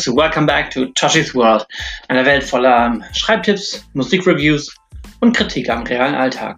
Greetings, 0.00 0.16
welcome 0.16 0.46
back 0.46 0.70
to 0.70 0.86
Toshi's 0.94 1.34
World, 1.34 1.66
einer 2.08 2.24
Welt 2.24 2.42
voller 2.42 3.00
Schreibtipps, 3.12 3.86
Musikreviews 3.92 4.74
und 5.20 5.36
Kritik 5.36 5.68
am 5.68 5.82
realen 5.82 6.14
Alltag. 6.14 6.56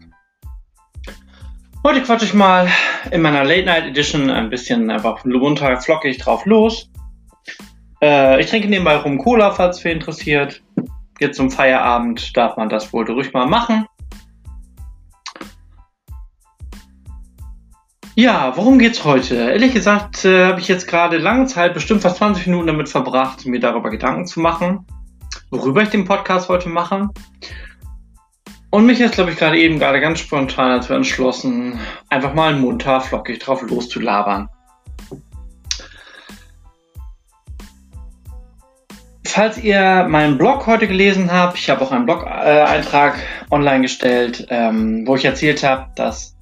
Heute 1.83 2.03
quatsche 2.03 2.27
ich 2.27 2.35
mal 2.35 2.69
in 3.11 3.21
meiner 3.21 3.43
Late 3.43 3.65
Night 3.65 3.87
Edition 3.87 4.31
ein 4.31 4.49
bisschen 4.49 4.91
einfach 4.91 5.25
munter, 5.25 5.77
flockig 5.81 6.19
drauf 6.19 6.47
los. 6.47 6.89
Äh, 8.01 8.41
ich 8.41 8.49
trinke 8.49 8.69
nebenbei 8.69 8.97
rum 8.97 9.19
Cola, 9.19 9.51
falls 9.51 9.83
wer 9.83 9.91
interessiert. 9.91 10.63
Jetzt 11.19 11.37
zum 11.37 11.51
Feierabend 11.51 12.37
darf 12.37 12.57
man 12.57 12.69
das 12.69 12.93
wohl 12.93 13.11
ruhig 13.11 13.33
mal 13.33 13.47
machen. 13.47 13.87
Ja, 18.15 18.53
worum 18.57 18.79
geht's 18.79 19.05
heute? 19.05 19.37
Ehrlich 19.37 19.73
gesagt 19.73 20.27
äh, 20.27 20.45
habe 20.45 20.61
ich 20.61 20.69
jetzt 20.69 20.87
gerade 20.87 21.17
lange 21.17 21.47
Zeit, 21.47 21.73
bestimmt 21.73 22.03
fast 22.03 22.19
20 22.19 22.47
Minuten 22.47 22.67
damit 22.67 22.91
verbracht, 22.91 23.47
mir 23.47 23.59
darüber 23.59 23.89
Gedanken 23.89 24.27
zu 24.27 24.41
machen, 24.41 24.87
worüber 25.51 25.83
ich 25.83 25.89
den 25.89 26.05
Podcast 26.05 26.51
heute 26.51 26.69
mache. 26.69 27.09
Und 28.69 28.85
mich 28.85 28.99
jetzt, 28.99 29.15
glaube 29.15 29.31
ich, 29.31 29.39
gerade 29.39 29.59
eben 29.59 29.79
gerade 29.79 29.99
ganz 29.99 30.21
spontan 30.21 30.77
dazu 30.77 30.93
entschlossen, 30.93 31.81
einfach 32.11 32.35
mal 32.35 32.55
munter, 32.55 33.01
flockig 33.01 33.39
drauf 33.39 33.63
loszulabern. 33.63 34.51
Falls 39.25 39.57
ihr 39.57 40.07
meinen 40.11 40.37
Blog 40.37 40.67
heute 40.67 40.87
gelesen 40.87 41.33
habt, 41.33 41.57
ich 41.57 41.71
habe 41.71 41.81
auch 41.81 41.93
einen 41.93 42.05
Blog-Eintrag 42.05 43.17
äh, 43.17 43.55
online 43.55 43.81
gestellt, 43.81 44.47
ähm, 44.51 45.07
wo 45.07 45.17
ich 45.17 45.25
erzählt 45.25 45.63
habe, 45.63 45.87
dass 45.97 46.37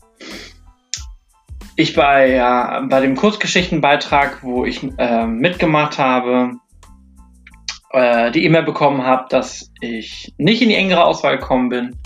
ich 1.81 1.95
bei, 1.95 2.31
ja, 2.31 2.81
bei 2.89 3.01
dem 3.01 3.17
Kurzgeschichtenbeitrag, 3.17 4.43
wo 4.43 4.65
ich 4.65 4.87
äh, 4.99 5.27
mitgemacht 5.27 5.99
habe, 5.99 6.53
äh, 7.93 8.31
die 8.31 8.45
E-Mail 8.45 8.63
bekommen 8.63 9.05
habe, 9.05 9.27
dass 9.31 9.71
ich 9.81 10.33
nicht 10.39 10.63
in 10.63 10.69
die 10.69 10.75
engere 10.75 11.05
Auswahl 11.05 11.39
gekommen 11.39 11.69
bin. 11.69 11.97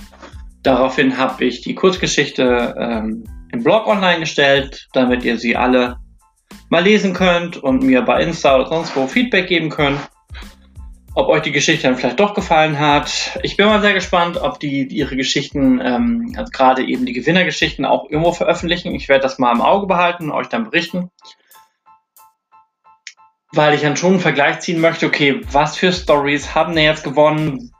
Daraufhin 0.63 1.19
habe 1.19 1.45
ich 1.45 1.61
die 1.61 1.75
Kurzgeschichte 1.75 2.75
ähm, 2.79 3.25
im 3.53 3.63
Blog 3.63 3.87
online 3.87 4.21
gestellt, 4.21 4.89
damit 4.93 5.25
ihr 5.25 5.39
sie 5.39 5.57
alle 5.57 5.99
mal 6.71 6.83
lesen 6.83 7.13
könnt 7.13 7.57
und 7.57 7.83
mir 7.83 8.03
bei 8.03 8.23
Insta 8.23 8.57
oder 8.57 8.69
sonst 8.69 8.97
wo 8.97 9.07
Feedback 9.07 9.49
geben 9.49 9.69
könnt 9.69 9.99
ob 11.15 11.29
euch 11.29 11.43
die 11.43 11.53
Geschichte 11.53 11.87
dann 11.87 11.97
vielleicht 11.97 12.19
doch 12.19 12.35
gefallen 12.35 12.79
hat. 12.79 13.39
Ich 13.43 13.57
bin 13.57 13.67
mal 13.67 13.81
sehr 13.81 13.95
gespannt, 13.95 14.37
ob 14.37 14.59
die, 14.59 14.83
ihre 14.89 15.17
Geschichten, 15.17 15.81
ähm, 15.81 16.35
also 16.37 16.51
gerade 16.51 16.85
eben 16.85 17.07
die 17.07 17.13
Gewinnergeschichten 17.13 17.85
auch 17.85 18.11
irgendwo 18.11 18.33
veröffentlichen. 18.33 18.95
Ich 18.95 19.09
werde 19.09 19.23
das 19.23 19.39
mal 19.39 19.53
im 19.53 19.63
Auge 19.63 19.87
behalten 19.87 20.25
und 20.25 20.33
euch 20.33 20.49
dann 20.49 20.65
berichten. 20.65 21.11
Weil 23.53 23.75
ich 23.75 23.83
dann 23.83 23.97
schon 23.97 24.15
einen 24.15 24.21
Vergleich 24.21 24.61
ziehen 24.61 24.81
möchte, 24.81 25.07
okay, 25.07 25.41
was 25.53 25.77
für 25.77 25.93
Stories 25.93 26.57
haben 26.57 26.75
denn 26.75 26.85
jetzt 26.85 27.05
gewonnen? 27.05 27.71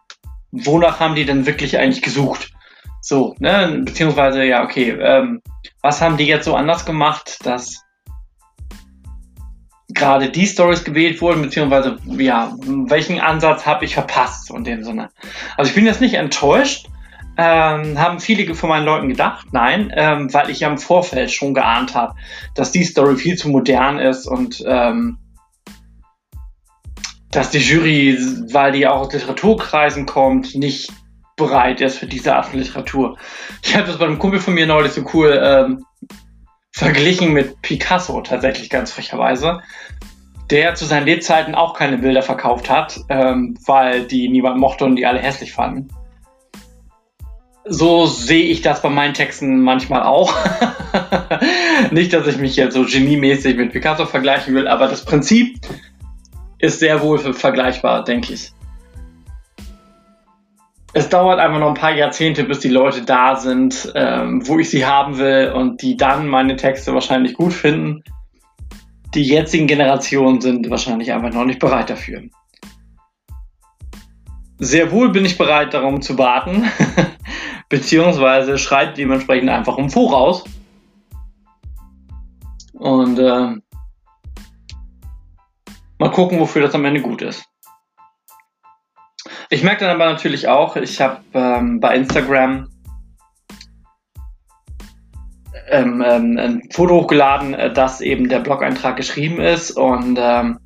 Wonach 0.53 1.01
haben 1.01 1.17
die 1.17 1.25
denn 1.25 1.47
wirklich 1.47 1.77
eigentlich 1.79 2.03
gesucht? 2.03 2.53
So, 3.01 3.35
ne, 3.41 3.83
beziehungsweise, 3.85 4.45
ja, 4.45 4.63
okay, 4.63 4.91
ähm, 4.91 5.43
was 5.83 6.01
haben 6.01 6.17
die 6.17 6.27
jetzt 6.27 6.45
so 6.45 6.55
anders 6.55 6.87
gemacht, 6.87 7.45
dass 7.45 7.84
gerade 9.95 10.31
die 10.31 10.47
Stories 10.47 10.85
gewählt 10.85 11.21
wurden, 11.21 11.43
beziehungsweise 11.43 11.99
ja, 12.05 12.53
welchen 12.89 13.21
Ansatz 13.21 13.65
habe 13.65 13.85
ich 13.85 13.95
verpasst 13.95 14.51
in 14.51 14.65
dem 14.65 14.85
Sinne. 14.85 15.11
Also 15.57 15.71
ich 15.71 15.75
bin 15.75 15.87
jetzt 15.87 16.01
nicht 16.01 16.15
enttäuscht, 16.15 16.89
ähm, 17.37 17.99
haben 17.99 18.21
viele 18.21 18.55
von 18.55 18.69
meinen 18.69 18.85
Leuten 18.85 19.09
gedacht, 19.09 19.47
nein, 19.53 19.93
ähm, 19.97 20.33
weil 20.33 20.51
ich 20.51 20.61
ja 20.61 20.69
im 20.69 20.79
Vorfeld 20.79 21.31
schon 21.31 21.55
geahnt 21.55 21.95
habe, 21.95 22.15
dass 22.55 22.73
die 22.73 22.85
Story 22.85 23.17
viel 23.17 23.37
zu 23.37 23.49
modern 23.49 23.99
ist 23.99 24.27
und 24.27 24.63
ähm, 24.67 25.19
dass 27.31 27.51
die 27.51 27.59
Jury, 27.59 28.17
weil 28.53 28.73
die 28.73 28.87
auch 28.87 29.01
aus 29.01 29.13
Literaturkreisen 29.13 30.07
kommt, 30.07 30.55
nicht 30.55 30.93
bereit 31.37 31.81
ist 31.81 31.99
für 31.99 32.07
diese 32.07 32.35
Art 32.37 32.47
von 32.47 32.61
Literatur. 32.61 33.17
Ich 33.63 33.75
habe 33.75 33.89
das 33.89 33.99
bei 33.99 34.07
einem 34.07 34.21
Kumpel 34.21 34.39
von 34.39 34.55
mir 34.55 34.67
neulich 34.67 34.93
so 34.93 35.05
cool 35.13 35.41
ähm, 35.43 35.85
verglichen 36.75 37.33
mit 37.33 37.63
Picasso 37.63 38.21
tatsächlich 38.21 38.69
ganz 38.69 38.91
frecherweise, 38.91 39.63
der 40.51 40.75
zu 40.75 40.87
seinen 40.87 41.07
Lebzeiten 41.07 41.55
auch 41.55 41.73
keine 41.75 41.99
Bilder 41.99 42.21
verkauft 42.21 42.69
hat, 42.69 42.99
ähm, 43.09 43.57
weil 43.65 44.03
die 44.03 44.29
niemand 44.29 44.59
mochte 44.59 44.85
und 44.85 44.97
die 44.97 45.07
alle 45.07 45.21
hässlich 45.21 45.53
fanden. 45.53 45.89
So 47.65 48.07
sehe 48.07 48.47
ich 48.47 48.61
das 48.61 48.83
bei 48.83 48.91
meinen 48.91 49.15
Texten 49.15 49.61
manchmal 49.61 50.03
auch. 50.03 50.35
Nicht, 51.93 52.13
dass 52.13 52.27
ich 52.27 52.39
mich 52.39 52.57
jetzt 52.57 52.75
so 52.75 52.85
geniemäßig 52.85 53.57
mit 53.57 53.73
Picasso 53.73 54.05
vergleichen 54.05 54.53
will, 54.55 54.67
aber 54.67 54.89
das 54.89 55.05
Prinzip 55.05 55.61
ist 56.59 56.81
sehr 56.81 57.03
wohl 57.03 57.19
vergleichbar, 57.19 58.03
denke 58.03 58.35
ich 58.35 58.53
es 60.95 61.09
dauert 61.09 61.41
einfach 61.41 61.59
noch 61.59 61.69
ein 61.69 61.75
paar 61.75 61.95
Jahrzehnte, 61.95 62.45
bis 62.45 62.61
die 62.61 62.69
Leute 62.69 63.03
da 63.03 63.35
sind, 63.35 63.93
ähm, 63.97 64.47
wo 64.47 64.61
ich 64.61 64.71
sie 64.71 64.87
haben 64.87 65.19
will 65.19 65.53
und 65.53 65.83
die 65.83 65.97
dann 65.97 66.29
meine 66.29 66.55
Texte 66.55 66.95
wahrscheinlich 66.95 67.35
gut 67.35 67.53
finden. 67.53 68.05
Die 69.13 69.25
jetzigen 69.25 69.67
Generationen 69.67 70.41
sind 70.41 70.71
wahrscheinlich 70.71 71.13
einfach 71.13 71.33
noch 71.33 71.45
nicht 71.45 71.59
bereit 71.59 71.91
dafür. 71.91 72.23
Sehr 74.59 74.93
wohl 74.93 75.11
bin 75.11 75.25
ich 75.25 75.37
bereit, 75.37 75.75
darum 75.75 76.01
zu 76.01 76.17
warten, 76.17 76.65
beziehungsweise 77.69 78.57
schreibt 78.57 78.97
dementsprechend 78.97 79.51
einfach 79.51 79.79
im 79.79 79.91
Voraus. 79.91 80.45
Und 82.73 83.19
äh, 83.19 83.57
mal 85.99 86.11
gucken, 86.13 86.39
wofür 86.39 86.63
das 86.63 86.75
am 86.75 86.85
Ende 86.85 87.01
gut 87.01 87.21
ist. 87.21 87.45
Ich 89.51 89.63
merke 89.63 89.85
dann 89.85 89.95
aber 90.01 90.13
natürlich 90.13 90.49
auch, 90.49 90.77
ich 90.77 91.01
habe 91.01 91.21
ähm, 91.35 91.81
bei 91.81 91.97
Instagram 91.97 92.69
ähm, 95.69 96.03
ähm, 96.07 96.39
ein 96.39 96.63
Foto 96.73 97.03
hochgeladen, 97.03 97.55
äh, 97.55 97.73
dass 97.73 98.01
eben 98.01 98.29
der 98.29 98.41
Blog-Eintrag 98.41 98.97
geschrieben 98.97 99.41
ist 99.41 99.73
und 99.73 100.19
ähm, 100.21 100.59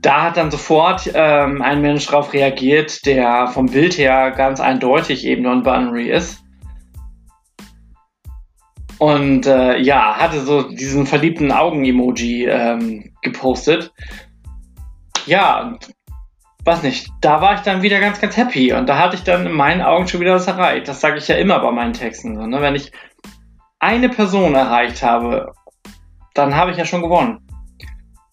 da 0.00 0.24
hat 0.24 0.36
dann 0.36 0.50
sofort 0.50 1.10
ähm, 1.12 1.60
ein 1.60 1.80
Mensch 1.80 2.06
darauf 2.06 2.32
reagiert, 2.32 3.04
der 3.04 3.48
vom 3.48 3.66
Bild 3.66 3.98
her 3.98 4.30
ganz 4.30 4.60
eindeutig 4.60 5.26
eben 5.26 5.42
non-binary 5.42 6.10
ist. 6.10 6.38
Und 8.98 9.46
äh, 9.46 9.78
ja, 9.78 10.16
hatte 10.16 10.40
so 10.40 10.68
diesen 10.70 11.06
verliebten 11.06 11.52
Augen-Emoji 11.52 12.46
ähm, 12.46 13.12
gepostet. 13.22 13.92
Ja, 15.26 15.76
weiß 16.68 16.82
nicht, 16.82 17.10
da 17.22 17.40
war 17.40 17.54
ich 17.54 17.60
dann 17.60 17.80
wieder 17.80 17.98
ganz, 17.98 18.20
ganz 18.20 18.36
happy 18.36 18.74
und 18.74 18.86
da 18.86 18.98
hatte 18.98 19.16
ich 19.16 19.22
dann 19.22 19.46
in 19.46 19.52
meinen 19.52 19.80
Augen 19.80 20.06
schon 20.06 20.20
wieder 20.20 20.34
was 20.34 20.46
erreicht. 20.46 20.86
Das 20.86 21.00
sage 21.00 21.16
ich 21.16 21.26
ja 21.26 21.36
immer 21.36 21.58
bei 21.60 21.70
meinen 21.72 21.94
Texten. 21.94 22.36
So, 22.36 22.46
ne? 22.46 22.60
Wenn 22.60 22.74
ich 22.74 22.92
eine 23.78 24.10
Person 24.10 24.54
erreicht 24.54 25.02
habe, 25.02 25.52
dann 26.34 26.54
habe 26.54 26.70
ich 26.70 26.76
ja 26.76 26.84
schon 26.84 27.00
gewonnen. 27.00 27.40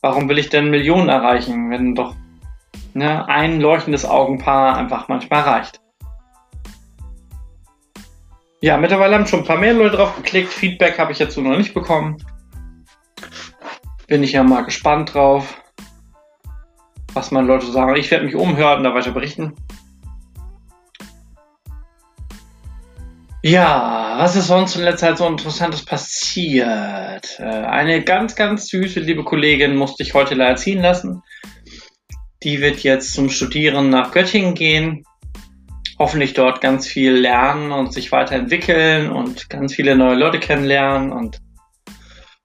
Warum 0.01 0.27
will 0.27 0.37
ich 0.37 0.49
denn 0.49 0.69
Millionen 0.69 1.07
erreichen, 1.07 1.69
wenn 1.71 1.95
doch 1.95 2.13
ne, 2.93 3.25
ein 3.29 3.61
leuchtendes 3.61 4.05
Augenpaar 4.05 4.75
einfach 4.75 5.07
manchmal 5.07 5.41
reicht? 5.41 5.79
Ja, 8.59 8.77
mittlerweile 8.77 9.15
haben 9.15 9.27
schon 9.27 9.39
ein 9.39 9.45
paar 9.45 9.59
mehr 9.59 9.73
Leute 9.73 9.95
drauf 9.95 10.15
geklickt. 10.17 10.51
Feedback 10.51 10.99
habe 10.99 11.13
ich 11.13 11.19
so 11.19 11.39
noch 11.39 11.57
nicht 11.57 11.73
bekommen. 11.73 12.17
Bin 14.07 14.23
ich 14.23 14.33
ja 14.33 14.43
mal 14.43 14.65
gespannt 14.65 15.13
drauf 15.13 15.61
was 17.15 17.31
meine 17.31 17.47
Leute 17.47 17.71
sagen. 17.71 17.95
Ich 17.95 18.11
werde 18.11 18.25
mich 18.25 18.35
umhören 18.35 18.79
und 18.79 18.83
da 18.83 18.93
weiter 18.93 19.11
berichten. 19.11 19.53
Ja, 23.47 24.15
was 24.17 24.35
ist 24.35 24.47
sonst 24.47 24.75
in 24.75 24.81
letzter 24.81 25.09
Zeit 25.09 25.17
so 25.19 25.27
Interessantes 25.27 25.85
passiert? 25.85 27.37
Äh, 27.37 27.43
eine 27.43 28.03
ganz, 28.03 28.35
ganz 28.35 28.67
süße 28.69 28.99
liebe 29.01 29.23
Kollegin 29.23 29.75
musste 29.75 30.01
ich 30.01 30.15
heute 30.15 30.33
leider 30.33 30.55
ziehen 30.55 30.81
lassen. 30.81 31.21
Die 32.41 32.59
wird 32.59 32.79
jetzt 32.79 33.13
zum 33.13 33.29
Studieren 33.29 33.91
nach 33.91 34.11
Göttingen 34.11 34.55
gehen. 34.55 35.03
Hoffentlich 35.99 36.33
dort 36.33 36.59
ganz 36.59 36.87
viel 36.87 37.13
lernen 37.13 37.71
und 37.71 37.93
sich 37.93 38.11
weiterentwickeln 38.11 39.11
und 39.11 39.47
ganz 39.47 39.75
viele 39.75 39.95
neue 39.95 40.15
Leute 40.15 40.39
kennenlernen 40.39 41.11
und 41.11 41.39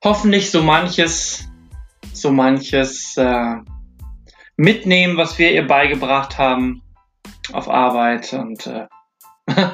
hoffentlich 0.04 0.50
so 0.50 0.62
manches, 0.62 1.48
so 2.12 2.30
manches 2.30 3.16
äh, 3.16 3.54
mitnehmen, 4.60 5.16
was 5.16 5.38
wir 5.38 5.52
ihr 5.52 5.66
beigebracht 5.66 6.36
haben 6.36 6.82
auf 7.52 7.68
Arbeit. 7.70 8.34
Und 8.34 8.66
äh, 8.66 8.86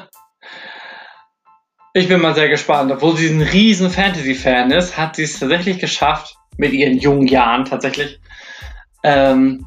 ich 1.93 2.07
bin 2.07 2.21
mal 2.21 2.33
sehr 2.33 2.47
gespannt. 2.47 2.91
Obwohl 2.91 3.17
sie 3.17 3.27
ein 3.27 3.41
riesen 3.41 3.89
Fantasy-Fan 3.89 4.71
ist, 4.71 4.97
hat 4.97 5.17
sie 5.17 5.23
es 5.23 5.39
tatsächlich 5.39 5.79
geschafft, 5.79 6.35
mit 6.55 6.71
ihren 6.71 6.97
jungen 6.97 7.27
Jahren 7.27 7.65
tatsächlich, 7.65 8.21
ähm, 9.03 9.65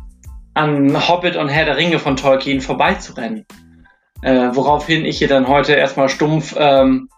an 0.55 1.09
Hobbit 1.09 1.37
und 1.37 1.51
Herr 1.51 1.67
der 1.67 1.77
Ringe 1.77 1.99
von 1.99 2.17
Tolkien 2.17 2.63
vorbeizurennen. 2.63 3.45
Äh, 4.23 4.49
woraufhin 4.53 5.05
ich 5.05 5.21
ihr 5.21 5.29
dann 5.29 5.49
heute 5.49 5.75
erstmal 5.75 6.09
stumpf 6.09 6.55
ähm, 6.59 7.09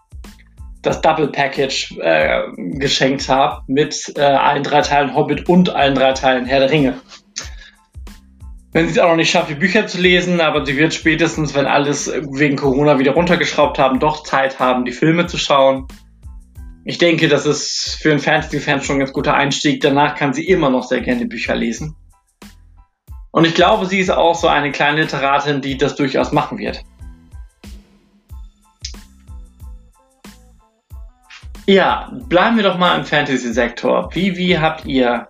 das 0.81 0.99
Double 0.99 1.29
Package 1.29 1.97
äh, 1.99 2.43
geschenkt 2.57 3.29
habe 3.29 3.61
mit 3.67 4.13
äh, 4.17 4.21
allen 4.21 4.63
drei 4.63 4.81
Teilen 4.81 5.15
Hobbit 5.15 5.47
und 5.47 5.69
allen 5.69 5.95
drei 5.95 6.11
Teilen 6.11 6.45
Herr 6.45 6.59
der 6.59 6.69
Ringe. 6.69 6.99
Wenn 8.73 8.87
sie 8.87 8.93
es 8.93 8.99
auch 8.99 9.09
noch 9.09 9.15
nicht 9.15 9.29
schafft, 9.29 9.49
die 9.49 9.55
Bücher 9.55 9.85
zu 9.85 10.01
lesen, 10.01 10.41
aber 10.41 10.65
sie 10.65 10.75
wird 10.75 10.93
spätestens, 10.93 11.53
wenn 11.53 11.67
alles 11.67 12.11
wegen 12.31 12.57
Corona 12.57 12.97
wieder 12.97 13.13
runtergeschraubt 13.13 13.77
haben, 13.77 13.99
doch 13.99 14.23
Zeit 14.23 14.59
haben, 14.59 14.83
die 14.83 14.91
Filme 14.91 15.27
zu 15.27 15.37
schauen. 15.37 15.87
Ich 16.83 16.97
denke, 16.97 17.27
das 17.27 17.45
ist 17.45 17.99
für 18.01 18.11
einen 18.11 18.19
Fantasy-Fan 18.19 18.81
schon 18.81 18.97
ein 18.97 18.99
ganz 18.99 19.13
guter 19.13 19.35
Einstieg. 19.35 19.79
Danach 19.81 20.15
kann 20.15 20.33
sie 20.33 20.47
immer 20.47 20.69
noch 20.71 20.83
sehr 20.83 21.01
gerne 21.01 21.27
Bücher 21.27 21.55
lesen. 21.55 21.95
Und 23.31 23.45
ich 23.45 23.53
glaube, 23.53 23.85
sie 23.85 23.99
ist 23.99 24.09
auch 24.09 24.35
so 24.35 24.47
eine 24.47 24.71
kleine 24.71 25.03
Literatin, 25.03 25.61
die 25.61 25.77
das 25.77 25.95
durchaus 25.95 26.31
machen 26.31 26.57
wird. 26.57 26.83
Ja, 31.65 32.11
bleiben 32.27 32.57
wir 32.57 32.63
doch 32.63 32.77
mal 32.77 32.97
im 32.97 33.05
Fantasy-Sektor. 33.05 34.09
Wie, 34.13 34.35
wie 34.35 34.59
habt 34.59 34.85
ihr 34.85 35.29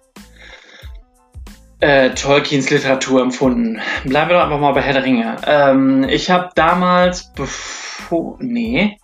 äh, 1.84 2.14
Tolkiens 2.16 2.70
Literatur 2.70 3.22
empfunden? 3.22 3.82
Bleiben 4.06 4.30
wir 4.30 4.38
doch 4.38 4.44
einfach 4.44 4.60
mal 4.60 4.72
bei 4.72 4.82
Herr 4.82 4.94
der 4.94 5.04
Ringe. 5.04 5.36
Ähm, 5.46 6.08
ich 6.08 6.32
habe 6.32 6.50
damals, 6.56 7.34
bevor, 7.34 8.38
nee, 8.40 8.98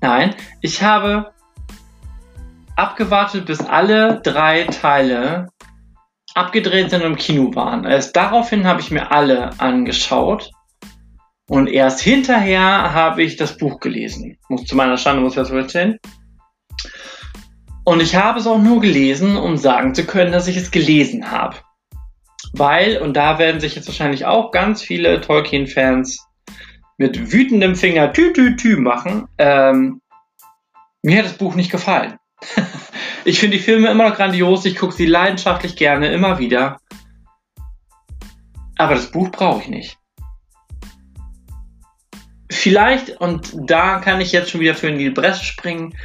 nein, 0.00 0.34
ich 0.60 0.82
habe 0.82 1.32
abgewartet, 2.74 3.46
bis 3.46 3.60
alle 3.60 4.20
drei 4.22 4.64
Teile 4.64 5.46
abgedreht 6.34 6.90
sind 6.90 7.02
und 7.02 7.12
im 7.12 7.16
Kino 7.16 7.54
waren. 7.54 7.84
Erst 7.84 8.16
daraufhin 8.16 8.66
habe 8.66 8.80
ich 8.80 8.90
mir 8.90 9.12
alle 9.12 9.50
angeschaut 9.60 10.50
und 11.48 11.68
erst 11.68 12.00
hinterher 12.00 12.92
habe 12.92 13.22
ich 13.22 13.36
das 13.36 13.56
Buch 13.56 13.78
gelesen. 13.78 14.36
Muss 14.48 14.64
zu 14.64 14.74
meiner 14.74 14.96
Schande, 14.96 15.22
muss 15.22 15.34
ich 15.34 15.36
das 15.36 15.50
erzählen. 15.50 15.98
Und 17.84 18.00
ich 18.00 18.14
habe 18.14 18.38
es 18.38 18.46
auch 18.46 18.60
nur 18.60 18.80
gelesen, 18.80 19.36
um 19.36 19.56
sagen 19.56 19.94
zu 19.94 20.04
können, 20.04 20.32
dass 20.32 20.46
ich 20.46 20.56
es 20.56 20.70
gelesen 20.70 21.30
habe. 21.30 21.56
Weil, 22.52 22.98
und 22.98 23.14
da 23.14 23.38
werden 23.38 23.60
sich 23.60 23.74
jetzt 23.74 23.88
wahrscheinlich 23.88 24.24
auch 24.24 24.50
ganz 24.52 24.82
viele 24.82 25.20
Tolkien-Fans 25.20 26.26
mit 26.98 27.32
wütendem 27.32 27.74
Finger 27.74 28.12
tü 28.12 28.32
tü 28.32 28.56
tü 28.56 28.76
machen, 28.76 29.26
ähm, 29.38 30.00
mir 31.02 31.18
hat 31.18 31.24
das 31.24 31.38
Buch 31.38 31.54
nicht 31.56 31.72
gefallen. 31.72 32.16
ich 33.24 33.40
finde 33.40 33.56
die 33.56 33.62
Filme 33.62 33.90
immer 33.90 34.08
noch 34.08 34.16
grandios, 34.16 34.64
ich 34.64 34.76
gucke 34.76 34.94
sie 34.94 35.06
leidenschaftlich 35.06 35.74
gerne, 35.74 36.12
immer 36.12 36.38
wieder. 36.38 36.78
Aber 38.76 38.94
das 38.94 39.10
Buch 39.10 39.30
brauche 39.30 39.62
ich 39.62 39.68
nicht. 39.68 39.98
Vielleicht, 42.50 43.20
und 43.20 43.52
da 43.54 43.98
kann 43.98 44.20
ich 44.20 44.30
jetzt 44.30 44.50
schon 44.50 44.60
wieder 44.60 44.74
für 44.74 44.88
in 44.88 44.98
die 44.98 45.10
Bresche 45.10 45.44
springen, 45.44 45.96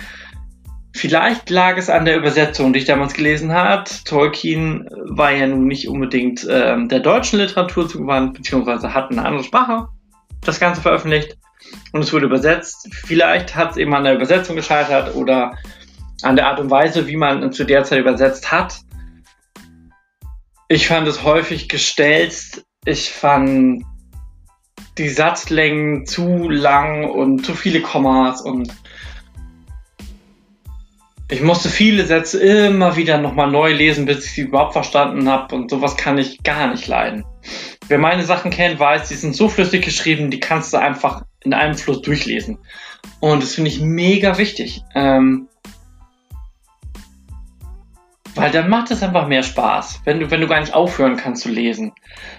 vielleicht 0.98 1.50
lag 1.50 1.78
es 1.78 1.90
an 1.90 2.06
der 2.06 2.18
Übersetzung, 2.18 2.74
die 2.74 2.80
ich 2.80 2.86
damals 2.86 3.14
gelesen 3.14 3.54
habe. 3.54 3.90
Tolkien 4.06 4.90
war 5.06 5.32
ja 5.32 5.48
nun 5.48 5.68
nicht 5.68 5.88
unbedingt 5.88 6.46
ähm, 6.50 6.90
der 6.90 7.00
deutschen 7.00 7.40
Literatur 7.40 7.88
zugewandt, 7.88 8.34
beziehungsweise 8.36 8.94
hat 8.94 9.12
eine 9.12 9.26
andere 9.26 9.44
Sprache 9.44 9.88
das 10.42 10.60
Ganze 10.60 10.82
veröffentlicht 10.82 11.38
und 11.92 12.02
es 12.02 12.14
wurde 12.14 12.26
übersetzt. 12.26 12.90
Vielleicht 12.94 13.56
hat 13.56 13.72
es 13.72 13.78
eben 13.78 13.94
an 13.94 14.04
der 14.04 14.16
Übersetzung 14.16 14.56
gescheitert 14.56 15.16
oder 15.16 15.58
an 16.22 16.36
der 16.36 16.48
Art 16.48 16.60
und 16.60 16.70
Weise, 16.70 17.08
wie 17.08 17.18
man 17.18 17.52
zu 17.52 17.64
der 17.64 17.84
Zeit 17.84 18.00
übersetzt 18.00 18.52
hat. 18.52 18.80
Ich 20.68 20.88
fand 20.88 21.08
es 21.08 21.24
häufig 21.24 21.70
gestellt. 21.70 22.66
Ich 22.86 23.12
fand 23.12 23.84
die 24.98 25.10
Satzlängen 25.10 26.06
zu 26.06 26.50
lang 26.50 27.10
und 27.10 27.46
zu 27.46 27.54
viele 27.54 27.82
Kommas 27.82 28.42
und 28.42 28.74
ich 31.30 31.42
musste 31.42 31.70
viele 31.70 32.06
Sätze 32.06 32.40
immer 32.40 32.96
wieder 32.96 33.18
nochmal 33.18 33.52
neu 33.52 33.74
lesen, 33.74 34.06
bis 34.06 34.26
ich 34.26 34.32
sie 34.32 34.42
überhaupt 34.42 34.74
verstanden 34.74 35.28
habe 35.30 35.54
und 35.56 35.70
sowas 35.70 35.98
kann 35.98 36.18
ich 36.18 36.42
gar 36.44 36.68
nicht 36.68 36.88
leiden. 36.88 37.26
Wer 37.90 37.98
meine 37.98 38.24
Sachen 38.24 38.52
kennt, 38.52 38.80
weiß, 38.80 39.10
die 39.10 39.16
sind 39.16 39.36
so 39.36 39.50
flüssig 39.50 39.84
geschrieben, 39.84 40.32
die 40.32 40.40
kannst 40.40 40.74
du 40.74 40.78
einfach 40.78 41.24
in 41.44 41.54
einem 41.54 41.76
Fluss 41.76 42.02
durchlesen. 42.02 42.60
Und 43.20 43.44
das 43.44 43.56
finde 43.56 43.70
ich 43.70 43.82
mega 43.82 44.38
wichtig. 44.38 44.84
Ähm, 44.96 45.48
weil 48.36 48.52
dann 48.52 48.70
macht 48.70 48.92
es 48.92 49.02
einfach 49.04 49.28
mehr 49.28 49.44
Spaß, 49.44 50.02
wenn 50.06 50.20
du, 50.20 50.32
wenn 50.32 50.42
du 50.42 50.48
gar 50.48 50.60
nicht 50.60 50.74
aufhören 50.74 51.18
kannst 51.18 51.42
zu 51.42 51.50
lesen. 51.50 51.92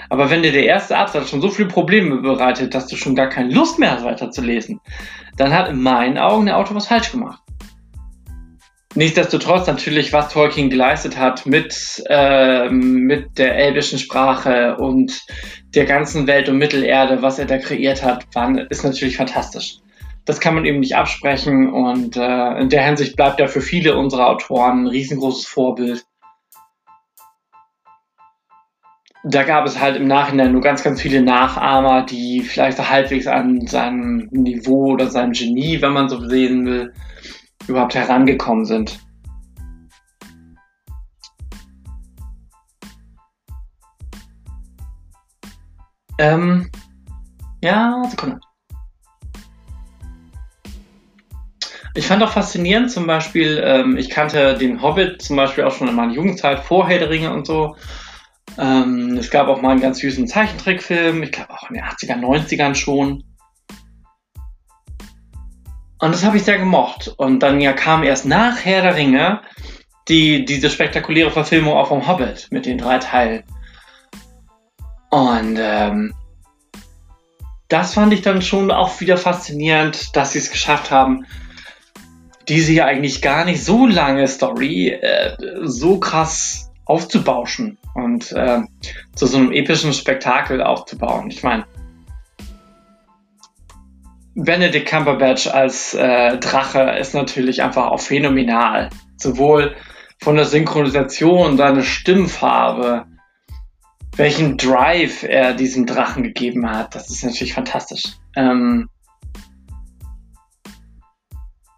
Aber 0.08 0.30
wenn 0.30 0.42
dir 0.42 0.52
der 0.52 0.64
erste 0.64 0.96
Absatz 0.96 1.28
schon 1.28 1.40
so 1.40 1.50
viele 1.50 1.68
Probleme 1.68 2.18
bereitet, 2.18 2.74
dass 2.74 2.86
du 2.86 2.96
schon 2.96 3.16
gar 3.16 3.28
keine 3.28 3.52
Lust 3.52 3.78
mehr 3.78 3.92
hast, 3.92 4.04
weiter 4.04 4.30
zu 4.30 4.40
lesen, 4.40 4.80
dann 5.36 5.52
hat 5.52 5.68
in 5.68 5.82
meinen 5.82 6.16
Augen 6.16 6.46
der 6.46 6.56
Autor 6.56 6.76
was 6.76 6.86
falsch 6.86 7.10
gemacht. 7.10 7.42
Nichtsdestotrotz 8.94 9.66
natürlich, 9.66 10.12
was 10.12 10.32
Tolkien 10.32 10.70
geleistet 10.70 11.18
hat 11.18 11.46
mit, 11.46 12.02
äh, 12.06 12.70
mit 12.70 13.38
der 13.38 13.54
elbischen 13.56 13.98
Sprache 13.98 14.76
und 14.76 15.20
der 15.74 15.84
ganzen 15.84 16.26
Welt 16.26 16.48
und 16.48 16.58
Mittelerde, 16.58 17.22
was 17.22 17.38
er 17.38 17.46
da 17.46 17.58
kreiert 17.58 18.02
hat, 18.02 18.24
war, 18.34 18.70
ist 18.70 18.84
natürlich 18.84 19.16
fantastisch 19.16 19.78
das 20.28 20.40
kann 20.40 20.54
man 20.54 20.66
eben 20.66 20.80
nicht 20.80 20.94
absprechen 20.94 21.72
und 21.72 22.18
äh, 22.18 22.60
in 22.60 22.68
der 22.68 22.84
Hinsicht 22.84 23.16
bleibt 23.16 23.40
er 23.40 23.48
für 23.48 23.62
viele 23.62 23.96
unserer 23.96 24.28
Autoren 24.28 24.82
ein 24.82 24.86
riesengroßes 24.86 25.46
Vorbild. 25.46 26.04
Da 29.24 29.42
gab 29.44 29.64
es 29.64 29.80
halt 29.80 29.96
im 29.96 30.06
Nachhinein 30.06 30.52
nur 30.52 30.60
ganz, 30.60 30.82
ganz 30.82 31.00
viele 31.00 31.22
Nachahmer, 31.22 32.04
die 32.04 32.42
vielleicht 32.42 32.78
halbwegs 32.78 33.26
an 33.26 33.66
seinem 33.66 34.28
Niveau 34.30 34.92
oder 34.92 35.06
seinem 35.08 35.32
Genie, 35.32 35.80
wenn 35.80 35.94
man 35.94 36.10
so 36.10 36.20
sehen 36.28 36.66
will, 36.66 36.92
überhaupt 37.68 37.94
herangekommen 37.94 38.64
sind. 38.64 38.98
Ähm, 46.18 46.70
ja, 47.62 48.02
Sekunde. 48.08 48.40
Ich 51.94 52.06
fand 52.06 52.22
auch 52.22 52.30
faszinierend 52.30 52.90
zum 52.90 53.06
Beispiel, 53.06 53.60
ähm, 53.64 53.96
ich 53.96 54.10
kannte 54.10 54.56
den 54.56 54.82
Hobbit 54.82 55.22
zum 55.22 55.36
Beispiel 55.36 55.64
auch 55.64 55.72
schon 55.72 55.88
in 55.88 55.94
meiner 55.94 56.12
Jugendzeit 56.12 56.60
vor 56.60 56.88
Herr 56.88 56.98
der 56.98 57.10
Ringe 57.10 57.32
und 57.32 57.46
so. 57.46 57.76
Ähm, 58.56 59.16
es 59.16 59.30
gab 59.30 59.48
auch 59.48 59.62
mal 59.62 59.70
einen 59.70 59.80
ganz 59.80 59.98
süßen 59.98 60.26
Zeichentrickfilm, 60.26 61.22
ich 61.22 61.32
glaube 61.32 61.52
auch 61.52 61.68
in 61.70 61.74
den 61.74 61.84
80er, 61.84 62.20
90ern 62.20 62.74
schon. 62.74 63.24
Und 66.00 66.14
das 66.14 66.24
habe 66.24 66.36
ich 66.36 66.44
sehr 66.44 66.58
gemocht. 66.58 67.12
Und 67.16 67.40
dann 67.40 67.60
ja 67.60 67.72
kam 67.72 68.02
erst 68.02 68.26
nach 68.26 68.64
Herr 68.64 68.82
der 68.82 68.96
Ringe 68.96 69.40
die, 70.08 70.44
diese 70.44 70.70
spektakuläre 70.70 71.30
Verfilmung 71.30 71.74
auch 71.74 71.88
vom 71.88 72.06
Hobbit 72.06 72.48
mit 72.50 72.66
den 72.66 72.78
drei 72.78 72.98
Teilen. 72.98 73.44
Und 75.10 75.58
ähm, 75.60 76.14
das 77.68 77.94
fand 77.94 78.12
ich 78.12 78.22
dann 78.22 78.42
schon 78.42 78.70
auch 78.70 79.00
wieder 79.00 79.16
faszinierend, 79.16 80.16
dass 80.16 80.32
sie 80.32 80.38
es 80.38 80.50
geschafft 80.50 80.90
haben, 80.90 81.26
diese 82.48 82.72
ja 82.72 82.86
eigentlich 82.86 83.20
gar 83.20 83.44
nicht 83.44 83.62
so 83.62 83.86
lange 83.86 84.26
Story 84.26 84.88
äh, 84.88 85.36
so 85.64 85.98
krass 86.00 86.70
aufzubauschen 86.86 87.76
und 87.94 88.32
äh, 88.32 88.60
zu 89.14 89.26
so 89.26 89.36
einem 89.36 89.52
epischen 89.52 89.92
Spektakel 89.92 90.62
aufzubauen. 90.62 91.30
Ich 91.30 91.42
meine, 91.42 91.66
Benedict 94.40 94.88
Cumberbatch 94.88 95.48
als 95.48 95.94
äh, 95.94 96.38
Drache 96.38 96.96
ist 97.00 97.12
natürlich 97.12 97.60
einfach 97.60 97.88
auch 97.88 98.00
phänomenal. 98.00 98.88
Sowohl 99.16 99.74
von 100.22 100.36
der 100.36 100.44
Synchronisation, 100.44 101.56
seine 101.56 101.82
Stimmfarbe, 101.82 103.06
welchen 104.16 104.56
Drive 104.56 105.24
er 105.24 105.54
diesem 105.54 105.86
Drachen 105.86 106.22
gegeben 106.22 106.70
hat, 106.70 106.94
das 106.94 107.10
ist 107.10 107.24
natürlich 107.24 107.54
fantastisch. 107.54 108.04
Ähm, 108.36 108.88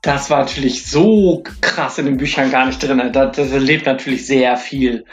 das 0.02 0.28
war 0.28 0.40
natürlich 0.40 0.84
so 0.84 1.42
krass 1.62 1.96
in 1.96 2.04
den 2.04 2.18
Büchern 2.18 2.50
gar 2.50 2.66
nicht 2.66 2.82
drin. 2.82 3.10
Da, 3.12 3.26
da 3.26 3.42
lebt 3.56 3.86
natürlich 3.86 4.26
sehr 4.26 4.58
viel 4.58 5.06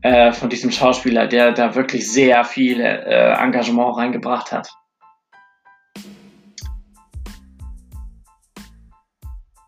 äh, 0.00 0.32
von 0.32 0.48
diesem 0.48 0.70
Schauspieler, 0.70 1.26
der 1.26 1.52
da 1.52 1.74
wirklich 1.74 2.10
sehr 2.10 2.44
viel 2.44 2.80
äh, 2.80 3.34
Engagement 3.34 3.98
reingebracht 3.98 4.50
hat. 4.50 4.70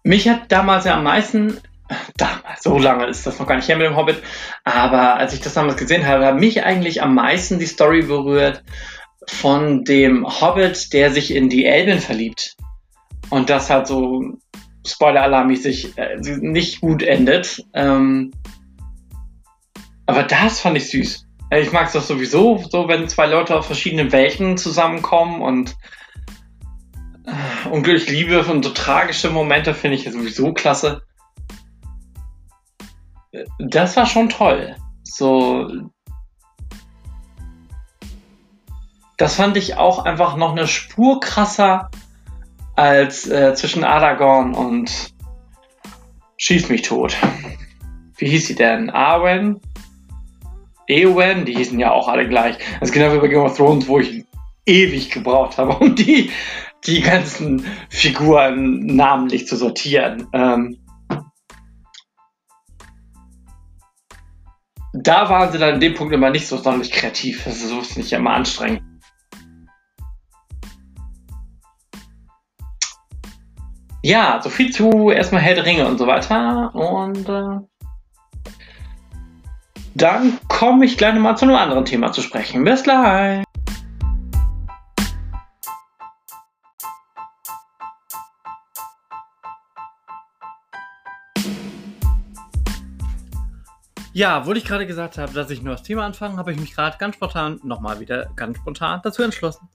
Mich 0.07 0.29
hat 0.29 0.53
damals 0.53 0.85
ja 0.85 0.95
am 0.95 1.03
meisten, 1.03 1.59
damals, 2.17 2.63
so 2.63 2.79
lange 2.79 3.07
ist 3.07 3.27
das 3.27 3.41
noch 3.41 3.47
gar 3.49 3.57
nicht 3.57 3.67
her 3.67 3.77
mit 3.77 3.89
dem 3.89 3.97
Hobbit, 3.97 4.23
aber 4.63 5.17
als 5.17 5.35
ich 5.35 5.41
das 5.41 5.55
damals 5.55 5.77
gesehen 5.77 6.07
habe, 6.07 6.25
hat 6.25 6.39
mich 6.39 6.63
eigentlich 6.63 7.03
am 7.03 7.17
meisten 7.17 7.59
die 7.59 7.67
Story 7.67 8.03
berührt 8.03 8.63
von 9.27 9.83
dem 9.83 10.25
Hobbit, 10.25 10.93
der 10.93 11.11
sich 11.11 11.35
in 11.35 11.49
die 11.49 11.65
Elben 11.65 11.99
verliebt. 11.99 12.55
Und 13.31 13.51
das 13.51 13.69
hat 13.69 13.89
so 13.89 14.39
Spoiler-alarmmäßig 14.87 15.99
äh, 15.99 16.19
nicht 16.21 16.81
gut 16.81 17.03
endet. 17.03 17.65
Ähm, 17.75 18.31
aber 20.07 20.23
das 20.23 20.61
fand 20.61 20.77
ich 20.77 20.89
süß. 20.89 21.27
Ich 21.51 21.73
mag 21.73 21.89
es 21.89 21.95
doch 21.95 22.03
sowieso, 22.03 22.65
so 22.71 22.87
wenn 22.87 23.09
zwei 23.09 23.27
Leute 23.27 23.57
aus 23.57 23.67
verschiedenen 23.67 24.13
Welten 24.13 24.57
zusammenkommen 24.57 25.43
und 25.43 25.75
unglücklich 27.71 28.09
Liebe 28.09 28.45
und 28.45 28.65
so 28.65 28.71
tragische 28.71 29.31
Momente 29.31 29.75
finde 29.75 29.97
ich 29.97 30.11
sowieso 30.11 30.53
klasse. 30.53 31.03
Das 33.59 33.97
war 33.97 34.07
schon 34.07 34.29
toll. 34.29 34.77
So 35.03 35.69
das 39.17 39.37
fand 39.37 39.57
ich 39.57 39.77
auch 39.77 40.05
einfach 40.05 40.37
noch 40.37 40.53
eine 40.53 40.67
Spur 40.67 41.21
krasser 41.21 41.91
als 42.75 43.27
äh, 43.27 43.55
zwischen 43.55 43.83
Aragorn 43.83 44.55
und 44.55 45.15
Schieß 46.39 46.69
mich 46.69 46.83
tot. 46.83 47.17
Wie 48.19 48.29
hieß 48.29 48.47
sie 48.47 48.55
denn? 48.55 48.91
Arwen? 48.91 49.61
Eowyn? 50.87 51.47
Die 51.47 51.55
hießen 51.55 51.79
ja 51.81 51.93
auch 51.93 52.09
alle 52.09 52.29
gleich. 52.29 52.59
Das 52.79 52.91
ist 52.91 52.93
genau 52.93 53.13
wie 53.15 53.19
bei 53.19 53.29
Game 53.29 53.43
of 53.43 53.57
Thrones, 53.57 53.89
wo 53.89 54.01
ich 54.01 54.25
ewig 54.67 55.11
gebraucht 55.11 55.57
habe, 55.57 55.73
um 55.81 55.95
die, 55.95 56.31
die 56.87 57.01
ganzen 57.01 57.65
Figuren 57.89 58.87
namentlich 58.87 59.47
zu 59.47 59.57
sortieren. 59.57 60.29
Ähm, 60.33 60.79
da 64.93 65.29
waren 65.29 65.53
sie 65.53 65.59
dann 65.59 65.75
in 65.75 65.81
dem 65.81 65.95
Punkt 65.95 66.15
immer 66.15 66.31
nicht 66.31 66.47
so 66.47 66.57
sonderlich 66.57 66.93
kreativ. 66.93 67.45
Das 67.45 67.57
ist 67.57 67.69
so 67.69 67.99
nicht 67.99 68.13
immer 68.13 68.31
anstrengend. 68.31 68.83
Ja, 74.03 74.41
so 74.41 74.51
viel 74.51 74.71
zu 74.71 75.11
erstmal 75.11 75.43
Herr 75.43 75.57
der 75.57 75.67
Ringe 75.67 75.87
und 75.89 75.99
so 75.99 76.07
weiter. 76.07 76.73
Und 76.75 77.29
äh, 77.29 77.67
dann 79.97 80.39
komme 80.49 80.85
ich 80.85 80.97
gleich 80.97 81.15
nochmal 81.15 81.37
zu 81.37 81.45
einem 81.45 81.57
anderen 81.57 81.85
Thema 81.85 82.13
zu 82.13 82.23
sprechen. 82.23 82.63
Bis 82.63 82.85
gleich. 82.85 83.46
Ja, 94.17 94.47
wo 94.47 94.55
ich 94.55 94.65
gerade 94.65 94.87
gesagt 94.87 95.19
habe, 95.19 95.35
dass 95.35 95.51
ich 95.51 95.61
nur 95.61 95.75
das 95.75 95.83
Thema 95.83 96.07
anfange, 96.07 96.39
habe 96.39 96.51
ich 96.51 96.59
mich 96.59 96.75
gerade 96.75 96.97
ganz 96.97 97.17
spontan, 97.17 97.61
nochmal 97.65 98.01
wieder 98.01 98.31
ganz 98.35 98.57
spontan 98.57 99.03
dazu 99.05 99.23
entschlossen, 99.23 99.69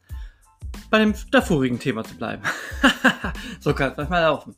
bei 0.89 0.97
dem 0.97 1.13
davorigen 1.29 1.77
Thema 1.77 2.03
zu 2.03 2.17
bleiben. 2.17 2.41
so 3.59 3.75
kann 3.75 3.91
es 3.91 3.97
manchmal 3.97 4.23
laufen. 4.23 4.55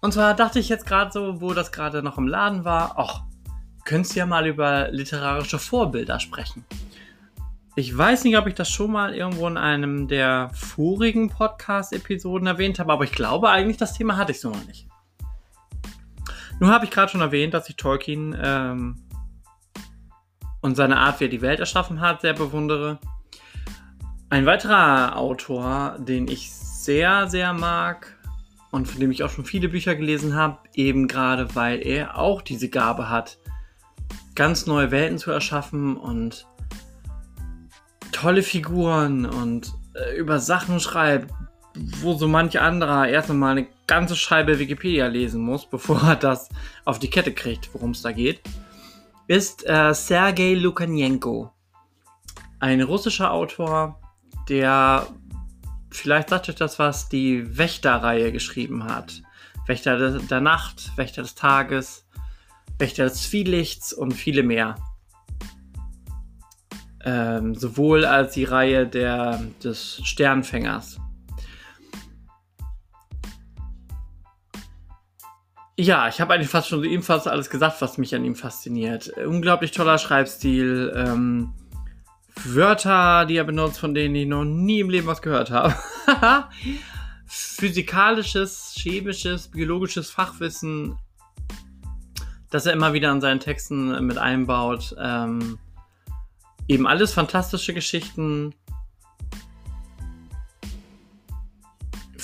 Und 0.00 0.14
zwar 0.14 0.32
dachte 0.32 0.60
ich 0.60 0.70
jetzt 0.70 0.86
gerade 0.86 1.12
so, 1.12 1.42
wo 1.42 1.52
das 1.52 1.72
gerade 1.72 2.02
noch 2.02 2.16
im 2.16 2.26
Laden 2.26 2.64
war, 2.64 2.94
ach, 2.96 3.24
könntest 3.84 4.16
ja 4.16 4.24
mal 4.24 4.46
über 4.46 4.88
literarische 4.90 5.58
Vorbilder 5.58 6.18
sprechen. 6.18 6.64
Ich 7.76 7.94
weiß 7.94 8.24
nicht, 8.24 8.38
ob 8.38 8.46
ich 8.46 8.54
das 8.54 8.70
schon 8.70 8.92
mal 8.92 9.14
irgendwo 9.14 9.46
in 9.46 9.58
einem 9.58 10.08
der 10.08 10.48
vorigen 10.54 11.28
Podcast-Episoden 11.28 12.46
erwähnt 12.46 12.78
habe, 12.78 12.94
aber 12.94 13.04
ich 13.04 13.12
glaube 13.12 13.50
eigentlich, 13.50 13.76
das 13.76 13.92
Thema 13.92 14.16
hatte 14.16 14.32
ich 14.32 14.40
so 14.40 14.48
noch 14.48 14.64
nicht. 14.64 14.88
Nun 16.60 16.70
habe 16.70 16.84
ich 16.84 16.90
gerade 16.90 17.10
schon 17.10 17.20
erwähnt, 17.20 17.54
dass 17.54 17.68
ich 17.68 17.76
Tolkien 17.76 18.36
ähm, 18.40 19.02
und 20.60 20.76
seine 20.76 20.98
Art, 20.98 21.20
wie 21.20 21.24
er 21.24 21.30
die 21.30 21.42
Welt 21.42 21.60
erschaffen 21.60 22.00
hat, 22.00 22.22
sehr 22.22 22.34
bewundere. 22.34 22.98
Ein 24.30 24.46
weiterer 24.46 25.16
Autor, 25.16 25.96
den 25.98 26.28
ich 26.28 26.52
sehr, 26.52 27.28
sehr 27.28 27.52
mag 27.52 28.18
und 28.70 28.86
von 28.86 29.00
dem 29.00 29.10
ich 29.10 29.22
auch 29.22 29.30
schon 29.30 29.44
viele 29.44 29.68
Bücher 29.68 29.94
gelesen 29.94 30.34
habe, 30.34 30.58
eben 30.74 31.06
gerade 31.06 31.54
weil 31.54 31.84
er 31.84 32.18
auch 32.18 32.42
diese 32.42 32.68
Gabe 32.68 33.08
hat, 33.08 33.38
ganz 34.34 34.66
neue 34.66 34.90
Welten 34.90 35.18
zu 35.18 35.30
erschaffen 35.30 35.96
und 35.96 36.46
tolle 38.10 38.42
Figuren 38.42 39.26
und 39.26 39.72
äh, 39.94 40.16
über 40.16 40.40
Sachen 40.40 40.80
schreibt, 40.80 41.32
wo 41.74 42.14
so 42.14 42.28
manch 42.28 42.60
anderer 42.60 43.08
erst 43.08 43.30
einmal 43.30 43.52
eine 43.52 43.66
ganze 43.86 44.16
Scheibe 44.16 44.58
Wikipedia 44.58 45.06
lesen 45.06 45.42
muss, 45.42 45.66
bevor 45.70 46.02
er 46.02 46.16
das 46.16 46.48
auf 46.84 46.98
die 46.98 47.10
Kette 47.10 47.32
kriegt, 47.32 47.72
worum 47.74 47.90
es 47.90 48.02
da 48.02 48.12
geht, 48.12 48.40
ist 49.26 49.66
äh, 49.66 49.94
Sergei 49.94 50.54
Lukanenko. 50.54 51.50
Ein 52.60 52.82
russischer 52.82 53.30
Autor, 53.30 54.00
der 54.48 55.06
vielleicht 55.90 56.30
sagt 56.30 56.48
euch 56.48 56.54
das 56.54 56.78
was, 56.78 57.08
die 57.08 57.56
Wächter-Reihe 57.56 58.32
geschrieben 58.32 58.84
hat. 58.84 59.22
Wächter 59.66 60.18
der 60.18 60.40
Nacht, 60.40 60.96
Wächter 60.96 61.22
des 61.22 61.34
Tages, 61.34 62.06
Wächter 62.78 63.04
des 63.04 63.22
Zwielichts 63.22 63.92
und 63.92 64.12
viele 64.12 64.42
mehr. 64.42 64.76
Ähm, 67.04 67.54
sowohl 67.54 68.04
als 68.04 68.34
die 68.34 68.44
Reihe 68.44 68.86
der, 68.86 69.42
des 69.62 70.00
Sternfängers. 70.04 70.98
Ja, 75.84 76.08
ich 76.08 76.18
habe 76.18 76.32
eigentlich 76.32 76.48
fast 76.48 76.68
schon 76.68 76.82
ebenfalls 76.82 77.26
alles 77.26 77.50
gesagt, 77.50 77.82
was 77.82 77.98
mich 77.98 78.14
an 78.14 78.24
ihm 78.24 78.34
fasziniert. 78.34 79.08
Unglaublich 79.18 79.70
toller 79.70 79.98
Schreibstil, 79.98 80.90
ähm, 80.96 81.52
Wörter, 82.42 83.26
die 83.26 83.36
er 83.36 83.44
benutzt, 83.44 83.80
von 83.80 83.92
denen 83.92 84.14
ich 84.14 84.26
noch 84.26 84.44
nie 84.44 84.80
im 84.80 84.88
Leben 84.88 85.06
was 85.06 85.20
gehört 85.20 85.50
habe. 85.50 85.74
Physikalisches, 87.26 88.72
chemisches, 88.78 89.48
biologisches 89.48 90.08
Fachwissen, 90.08 90.98
das 92.50 92.64
er 92.64 92.72
immer 92.72 92.94
wieder 92.94 93.12
in 93.12 93.20
seinen 93.20 93.40
Texten 93.40 94.06
mit 94.06 94.16
einbaut. 94.16 94.96
Ähm, 94.98 95.58
eben 96.66 96.86
alles 96.86 97.12
fantastische 97.12 97.74
Geschichten, 97.74 98.54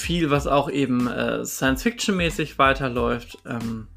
viel, 0.01 0.31
was 0.31 0.47
auch 0.47 0.71
eben 0.71 1.07
äh, 1.07 1.45
Science-Fiction-mäßig 1.45 2.59
weiterläuft. 2.59 3.39
Ähm, 3.47 3.89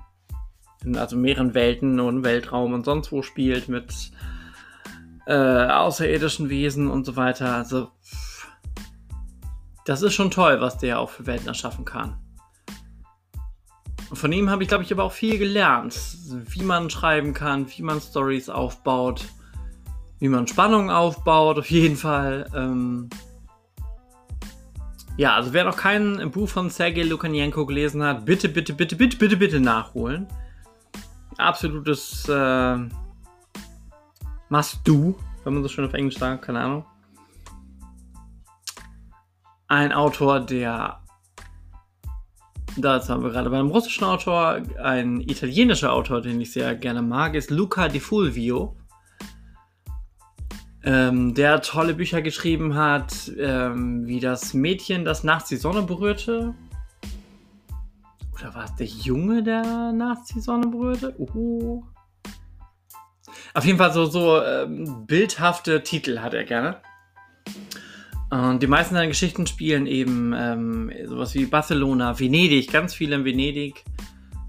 in 0.84 0.98
also 0.98 1.16
mehreren 1.16 1.54
Welten 1.54 2.00
und 2.00 2.24
Weltraum 2.24 2.74
und 2.74 2.86
sonst 2.86 3.12
wo 3.12 3.22
spielt 3.22 3.70
mit 3.70 3.94
äh, 5.26 5.34
außerirdischen 5.34 6.50
Wesen 6.50 6.90
und 6.90 7.06
so 7.06 7.16
weiter. 7.16 7.56
Also, 7.56 7.90
das 9.86 10.02
ist 10.02 10.14
schon 10.14 10.32
toll, 10.32 10.60
was 10.62 10.78
der 10.78 11.00
auch 11.00 11.10
für 11.10 11.26
Welten 11.26 11.48
erschaffen 11.48 11.86
kann. 11.86 12.18
Und 14.10 14.18
von 14.18 14.32
ihm 14.32 14.50
habe 14.50 14.64
ich, 14.64 14.70
glaube 14.70 14.84
ich, 14.84 14.92
aber 14.92 15.04
auch 15.04 15.12
viel 15.12 15.38
gelernt. 15.38 15.98
Wie 16.30 16.64
man 16.64 16.90
schreiben 16.90 17.34
kann, 17.34 17.68
wie 17.76 17.82
man 17.82 18.00
Stories 18.00 18.50
aufbaut, 18.50 19.26
wie 20.20 20.30
man 20.30 20.48
Spannung 20.48 20.92
aufbaut, 20.92 21.58
auf 21.58 21.72
jeden 21.72 21.96
Fall. 21.96 22.50
Ähm, 22.56 23.10
ja, 25.18 25.36
also 25.36 25.54
wer 25.54 25.64
noch 25.64 25.78
kein 25.78 26.32
Buch 26.32 26.50
von 26.50 26.70
Sergei 26.70 27.04
Lukanenko 27.04 27.66
gelesen 27.66 28.04
hat, 28.04 28.26
bitte, 28.26 28.50
bitte, 28.50 28.74
bitte, 28.74 28.96
bitte, 28.96 29.18
bitte, 29.18 29.38
bitte 29.38 29.60
nachholen. 29.60 30.28
Absolutes 31.38 32.28
äh, 32.30 32.78
Must-Do, 34.50 35.16
wenn 35.44 35.54
man 35.54 35.64
so 35.64 35.70
schön 35.70 35.86
auf 35.86 35.94
Englisch 35.94 36.18
sagt, 36.18 36.46
keine 36.46 36.62
Ahnung. 36.62 36.86
Ein 39.68 39.92
Autor, 39.92 40.40
der, 40.40 41.02
da 42.78 43.08
haben 43.08 43.24
wir 43.24 43.32
gerade 43.32 43.50
bei 43.50 43.60
einem 43.60 43.70
russischen 43.70 44.04
Autor, 44.04 44.62
ein 44.82 45.22
italienischer 45.22 45.94
Autor, 45.94 46.22
den 46.22 46.42
ich 46.42 46.52
sehr 46.52 46.76
gerne 46.76 47.02
mag, 47.02 47.36
ist 47.36 47.50
Luca 47.50 47.88
Di 47.88 48.00
Fulvio 48.00 48.76
ähm, 50.84 51.34
der 51.34 51.62
tolle 51.62 51.94
Bücher 51.94 52.22
geschrieben 52.22 52.76
hat, 52.76 53.32
ähm, 53.38 54.06
wie 54.06 54.20
das 54.20 54.54
Mädchen, 54.54 55.06
das 55.06 55.24
nachts 55.24 55.50
die 55.50 55.56
Sonne 55.56 55.84
berührte. 55.84 56.54
Oder 58.36 58.54
war 58.54 58.66
es 58.66 58.76
der 58.76 58.88
Junge, 58.88 59.44
der 59.44 59.92
nachts 59.94 60.34
die 60.34 60.42
Sonne 60.42 60.68
berührte? 60.68 61.16
Uh. 61.18 61.84
Auf 63.54 63.66
jeden 63.66 63.78
Fall 63.78 63.94
so, 63.94 64.06
so 64.06 64.42
ähm, 64.42 65.06
bildhafte 65.06 65.84
Titel 65.84 66.20
hat 66.20 66.34
er 66.34 66.44
gerne. 66.44 66.78
Und 68.30 68.64
die 68.64 68.68
meisten 68.68 68.96
seiner 68.96 69.08
Geschichten 69.08 69.46
spielen 69.46 69.86
eben 69.86 70.34
ähm, 70.36 70.92
sowas 71.06 71.36
wie 71.36 71.46
Barcelona, 71.46 72.20
Venedig, 72.20 72.72
ganz 72.72 72.96
viel 72.96 73.14
in 73.14 73.26
Venedig, 73.26 73.84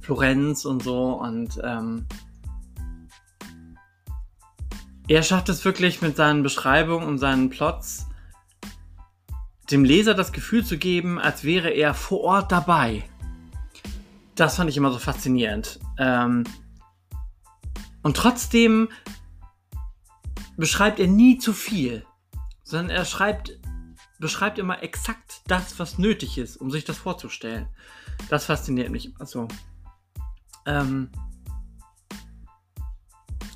Florenz 0.00 0.64
und 0.64 0.82
so. 0.82 1.20
Und 1.20 1.60
ähm, 1.62 2.06
er 5.08 5.23
schafft 5.23 5.49
es 5.49 5.64
wirklich 5.64 6.00
mit 6.02 6.16
seinen 6.16 6.42
Beschreibungen 6.42 7.06
und 7.06 7.18
seinen 7.18 7.50
Plots, 7.50 8.06
dem 9.70 9.84
Leser 9.84 10.14
das 10.14 10.32
Gefühl 10.32 10.64
zu 10.64 10.78
geben, 10.78 11.18
als 11.18 11.44
wäre 11.44 11.70
er 11.70 11.94
vor 11.94 12.20
Ort 12.20 12.52
dabei. 12.52 13.04
Das 14.34 14.56
fand 14.56 14.70
ich 14.70 14.76
immer 14.76 14.92
so 14.92 14.99
faszinierend. 14.99 15.78
Ähm 15.99 16.44
und 18.02 18.16
trotzdem 18.16 18.88
beschreibt 20.56 21.00
er 21.00 21.06
nie 21.06 21.38
zu 21.38 21.52
viel, 21.52 22.04
sondern 22.62 22.90
er 22.90 23.04
schreibt, 23.04 23.58
beschreibt 24.18 24.58
immer 24.58 24.82
exakt 24.82 25.42
das, 25.46 25.78
was 25.78 25.99
nötig 25.99 26.38
ist, 26.38 26.56
um 26.56 26.70
sich 26.70 26.84
das 26.84 26.99
vorzustellen. 26.99 27.68
Das 28.28 28.46
fasziniert 28.46 28.90
mich 28.90 29.14
immer 29.14 29.26
so. 29.26 29.49
Ähm 30.66 31.11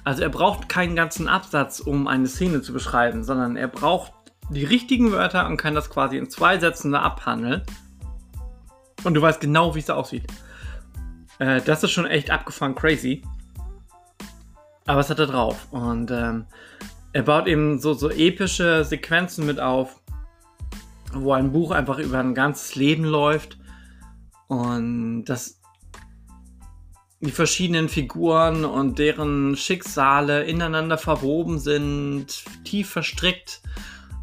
also 0.04 0.22
er 0.22 0.28
braucht 0.28 0.68
keinen 0.68 0.96
ganzen 0.96 1.28
Absatz, 1.28 1.80
um 1.80 2.06
eine 2.06 2.26
Szene 2.26 2.62
zu 2.62 2.72
beschreiben, 2.72 3.24
sondern 3.24 3.56
er 3.56 3.68
braucht 3.68 4.12
die 4.50 4.64
richtigen 4.64 5.12
Wörter 5.12 5.46
und 5.46 5.56
kann 5.56 5.74
das 5.74 5.90
quasi 5.90 6.16
in 6.16 6.30
zwei 6.30 6.58
Sätzen 6.58 6.92
da 6.92 7.02
abhandeln. 7.02 7.62
Und 9.04 9.14
du 9.14 9.22
weißt 9.22 9.40
genau, 9.40 9.74
wie 9.74 9.80
es 9.80 9.86
da 9.86 9.94
aussieht. 9.94 10.26
Äh, 11.38 11.60
das 11.62 11.84
ist 11.84 11.90
schon 11.90 12.06
echt 12.06 12.30
abgefahren 12.30 12.74
crazy. 12.74 13.22
Aber 14.86 15.00
es 15.00 15.10
hat 15.10 15.18
er 15.18 15.26
drauf. 15.26 15.68
Und 15.70 16.10
ähm, 16.10 16.46
er 17.12 17.22
baut 17.22 17.46
eben 17.46 17.78
so, 17.78 17.94
so 17.94 18.10
epische 18.10 18.84
Sequenzen 18.84 19.46
mit 19.46 19.60
auf, 19.60 20.00
wo 21.12 21.32
ein 21.32 21.52
Buch 21.52 21.70
einfach 21.70 21.98
über 21.98 22.18
ein 22.18 22.34
ganzes 22.34 22.74
Leben 22.74 23.04
läuft 23.04 23.58
und 24.48 25.24
das 25.26 25.57
die 27.20 27.30
verschiedenen 27.32 27.88
Figuren 27.88 28.64
und 28.64 28.98
deren 28.98 29.56
Schicksale 29.56 30.44
ineinander 30.44 30.98
verwoben 30.98 31.58
sind, 31.58 32.44
tief 32.64 32.90
verstrickt 32.90 33.60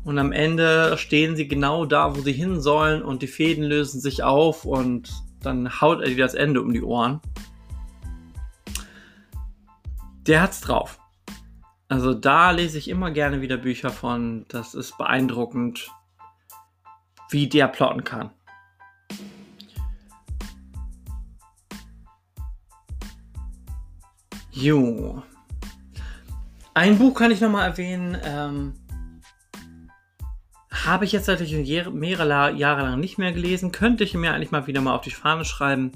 und 0.05 0.19
am 0.19 0.31
Ende 0.31 0.97
stehen 0.97 1.35
sie 1.35 1.47
genau 1.47 1.85
da, 1.85 2.15
wo 2.15 2.21
sie 2.21 2.31
hin 2.31 2.61
sollen 2.61 3.01
und 3.01 3.21
die 3.21 3.27
Fäden 3.27 3.63
lösen 3.63 3.99
sich 3.99 4.23
auf 4.23 4.63
und 4.63 5.11
dann 5.41 5.81
haut 5.81 6.01
er 6.01 6.09
dir 6.09 6.17
das 6.17 6.35
Ende 6.35 6.61
um 6.61 6.73
die 6.73 6.83
Ohren. 6.83 7.19
Der 10.27 10.41
hat's 10.41 10.61
drauf. 10.61 10.99
Also 11.87 12.13
da 12.13 12.51
lese 12.51 12.77
ich 12.77 12.87
immer 12.87 13.11
gerne 13.11 13.41
wieder 13.41 13.57
Bücher 13.57 13.89
von. 13.89 14.45
Das 14.47 14.73
ist 14.73 14.97
beeindruckend, 14.97 15.91
wie 17.29 17.47
der 17.47 17.67
plotten 17.67 18.03
kann. 18.03 18.31
Jo. 24.55 25.21
Ein 26.74 26.97
Buch 26.97 27.13
kann 27.13 27.31
ich 27.31 27.41
nochmal 27.41 27.69
erwähnen. 27.69 28.17
Ähm, 28.24 28.74
habe 30.71 31.03
ich 31.03 31.12
jetzt 31.12 31.27
natürlich 31.27 31.53
mehrere 31.91 32.53
Jahre 32.53 32.83
lang 32.83 33.00
nicht 33.00 33.17
mehr 33.17 33.33
gelesen. 33.33 33.74
Könnte 33.74 34.05
ich 34.05 34.13
mir 34.13 34.33
eigentlich 34.33 34.51
mal 34.51 34.65
wieder 34.65 34.79
mal 34.79 34.95
auf 34.95 35.01
die 35.01 35.12
Fahne 35.12 35.43
schreiben. 35.43 35.91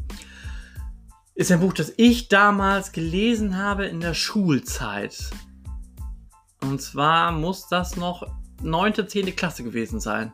Ist 1.35 1.53
ein 1.53 1.61
Buch, 1.61 1.73
das 1.73 1.93
ich 1.95 2.27
damals 2.27 2.91
gelesen 2.91 3.57
habe 3.57 3.85
in 3.85 4.01
der 4.01 4.13
Schulzeit. 4.13 5.17
Und 6.61 6.81
zwar 6.81 7.31
muss 7.31 7.69
das 7.69 7.95
noch 7.95 8.27
9., 8.61 9.07
10. 9.07 9.35
Klasse 9.37 9.63
gewesen 9.63 10.01
sein. 10.01 10.33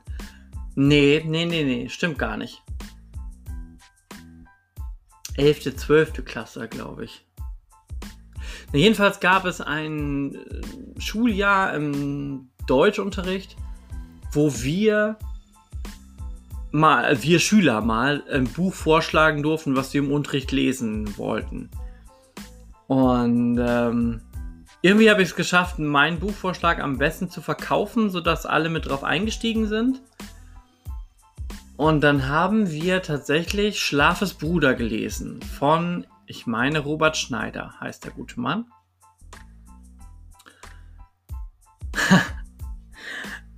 Nee, 0.73 1.23
nee, 1.27 1.45
nee, 1.45 1.63
nee, 1.63 1.89
stimmt 1.89 2.17
gar 2.17 2.37
nicht. 2.37 2.63
11., 5.35 5.75
12. 5.75 6.25
Klasse, 6.25 6.67
glaube 6.67 7.05
ich. 7.05 7.25
Jedenfalls 8.75 9.19
gab 9.19 9.45
es 9.45 9.61
ein 9.61 10.35
äh, 10.35 10.99
Schuljahr 10.99 11.73
im 11.73 12.49
Deutschunterricht, 12.67 13.55
wo 14.31 14.53
wir 14.53 15.17
mal, 16.71 17.21
wir 17.23 17.39
Schüler 17.39 17.81
mal 17.81 18.23
ein 18.31 18.45
Buch 18.45 18.73
vorschlagen 18.73 19.43
durften, 19.43 19.75
was 19.75 19.93
wir 19.93 20.01
im 20.01 20.11
Unterricht 20.11 20.51
lesen 20.51 21.17
wollten. 21.17 21.69
Und 22.87 23.59
ähm, 23.59 24.21
irgendwie 24.81 25.09
habe 25.09 25.23
ich 25.23 25.29
es 25.29 25.35
geschafft, 25.35 25.79
meinen 25.79 26.19
Buchvorschlag 26.19 26.79
am 26.79 26.97
besten 26.99 27.29
zu 27.29 27.41
verkaufen, 27.41 28.11
sodass 28.11 28.45
alle 28.45 28.69
mit 28.69 28.87
drauf 28.87 29.03
eingestiegen 29.03 29.67
sind. 29.67 30.01
Und 31.77 32.01
dann 32.01 32.27
haben 32.27 32.69
wir 32.69 33.01
tatsächlich 33.01 33.79
Schlafes 33.79 34.35
Bruder 34.35 34.75
gelesen 34.75 35.41
von 35.41 36.05
ich 36.27 36.47
meine, 36.47 36.79
Robert 36.79 37.17
Schneider 37.17 37.73
heißt 37.79 38.03
der 38.03 38.11
gute 38.11 38.39
Mann. 38.39 38.65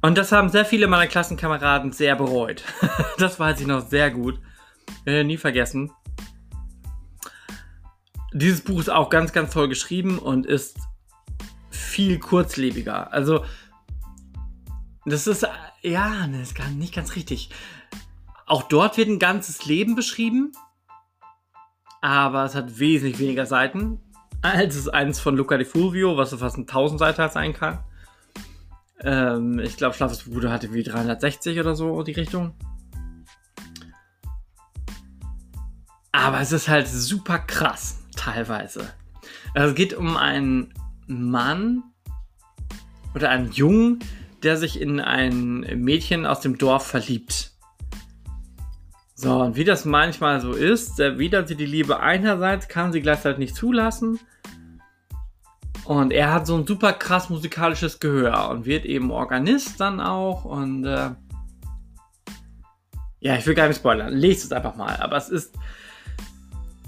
Und 0.01 0.17
das 0.17 0.31
haben 0.31 0.49
sehr 0.49 0.65
viele 0.65 0.87
meiner 0.87 1.07
Klassenkameraden 1.07 1.91
sehr 1.91 2.15
bereut. 2.15 2.63
das 3.17 3.39
weiß 3.39 3.61
ich 3.61 3.67
noch 3.67 3.87
sehr 3.87 4.11
gut. 4.11 4.39
Werde 5.03 5.23
nie 5.23 5.37
vergessen. 5.37 5.91
Dieses 8.33 8.61
Buch 8.61 8.79
ist 8.79 8.89
auch 8.89 9.09
ganz, 9.09 9.33
ganz 9.33 9.53
toll 9.53 9.67
geschrieben 9.69 10.19
und 10.19 10.45
ist 10.45 10.77
viel 11.69 12.19
kurzlebiger. 12.19 13.11
Also, 13.11 13.43
das 15.05 15.25
ist, 15.25 15.47
ja, 15.81 16.27
das 16.27 16.51
ist 16.51 16.59
nicht 16.75 16.93
ganz 16.93 17.15
richtig. 17.15 17.49
Auch 18.45 18.63
dort 18.63 18.97
wird 18.97 19.07
ein 19.09 19.19
ganzes 19.19 19.65
Leben 19.65 19.95
beschrieben 19.95 20.51
aber 22.01 22.45
es 22.45 22.55
hat 22.55 22.79
wesentlich 22.79 23.19
weniger 23.19 23.45
Seiten 23.45 23.99
als 24.41 24.75
es 24.75 24.87
eins 24.87 25.19
von 25.19 25.35
Luca 25.35 25.57
di 25.57 25.65
Fulvio, 25.65 26.17
was 26.17 26.29
so 26.29 26.37
fast 26.37 26.57
ein 26.57 26.61
1000 26.61 26.99
Seiten 26.99 27.29
sein 27.29 27.53
kann. 27.53 27.79
Ähm, 29.01 29.59
ich 29.59 29.77
glaube, 29.77 29.95
Schlafes 29.95 30.23
Bruder 30.23 30.51
hatte 30.51 30.73
wie 30.73 30.83
360 30.83 31.59
oder 31.59 31.75
so 31.75 32.03
die 32.03 32.13
Richtung. 32.13 32.53
Aber 36.11 36.41
es 36.41 36.51
ist 36.51 36.67
halt 36.67 36.87
super 36.87 37.39
krass, 37.39 38.03
teilweise. 38.15 38.91
Also 39.53 39.69
es 39.69 39.75
geht 39.75 39.93
um 39.93 40.17
einen 40.17 40.73
Mann 41.07 41.83
oder 43.13 43.29
einen 43.29 43.51
Jungen, 43.51 43.99
der 44.43 44.57
sich 44.57 44.81
in 44.81 44.99
ein 44.99 45.59
Mädchen 45.81 46.25
aus 46.25 46.41
dem 46.41 46.57
Dorf 46.57 46.87
verliebt. 46.87 47.53
So, 49.19 49.41
und 49.41 49.55
wie 49.55 49.63
das 49.63 49.83
manchmal 49.83 50.41
so 50.41 50.51
ist, 50.51 50.99
erwidert 50.99 51.47
sie 51.47 51.55
die 51.55 51.65
Liebe 51.65 51.99
einerseits, 51.99 52.67
kann 52.67 52.93
sie 52.93 53.01
gleichzeitig 53.01 53.39
nicht 53.39 53.55
zulassen. 53.55 54.19
Und 55.85 56.11
er 56.11 56.31
hat 56.31 56.45
so 56.45 56.55
ein 56.55 56.67
super 56.67 56.93
krass 56.93 57.27
musikalisches 57.27 57.99
Gehör 57.99 58.49
und 58.51 58.67
wird 58.67 58.85
eben 58.85 59.09
Organist 59.09 59.81
dann 59.81 59.99
auch. 60.01 60.45
Und 60.45 60.85
äh, 60.85 61.09
ja, 63.19 63.35
ich 63.35 63.47
will 63.47 63.55
gar 63.55 63.67
nicht 63.67 63.77
spoilern, 63.77 64.13
lest 64.13 64.43
es 64.43 64.51
einfach 64.51 64.75
mal. 64.75 64.97
Aber 64.97 65.17
es 65.17 65.29
ist 65.29 65.55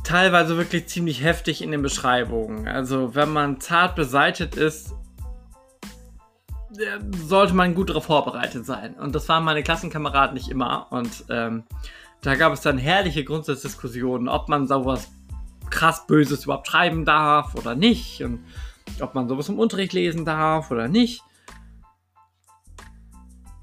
teilweise 0.04 0.56
wirklich 0.56 0.86
ziemlich 0.86 1.24
heftig 1.24 1.63
in 1.63 1.72
den 1.72 1.82
Beschreibungen. 1.82 2.68
Also, 2.68 3.15
wenn 3.15 3.34
man 3.34 3.60
zart 3.60 3.96
beseitet 3.96 4.56
ist, 4.56 4.94
sollte 7.26 7.56
man 7.56 7.74
gut 7.74 7.89
darauf 7.89 8.06
vorbereitet 8.06 8.68
sein. 8.68 8.94
Und 8.94 9.15
das 9.15 9.28
waren 9.30 9.44
meine 9.44 9.63
Klassenkameraden 9.63 10.36
nicht 10.36 10.50
immer. 10.50 10.92
Und 10.92 11.26
ähm, 11.30 11.63
da 12.21 12.36
gab 12.36 12.53
es 12.53 12.62
dann 12.62 12.77
herrliche 12.77 13.23
Grundsatzdiskussionen, 13.23 14.27
ob 14.27 14.49
man 14.49 14.67
sowas 14.67 15.12
krass 15.69 16.08
Böses 16.08 16.45
überhaupt 16.45 16.67
schreiben 16.67 17.05
darf 17.05 17.55
oder 17.55 17.75
nicht 17.75 18.21
und 18.21 18.43
ob 18.99 19.15
man 19.15 19.27
sowas 19.27 19.49
im 19.49 19.60
Unterricht 19.60 19.93
lesen 19.93 20.25
darf 20.25 20.71
oder 20.71 20.88
nicht. 20.88 21.21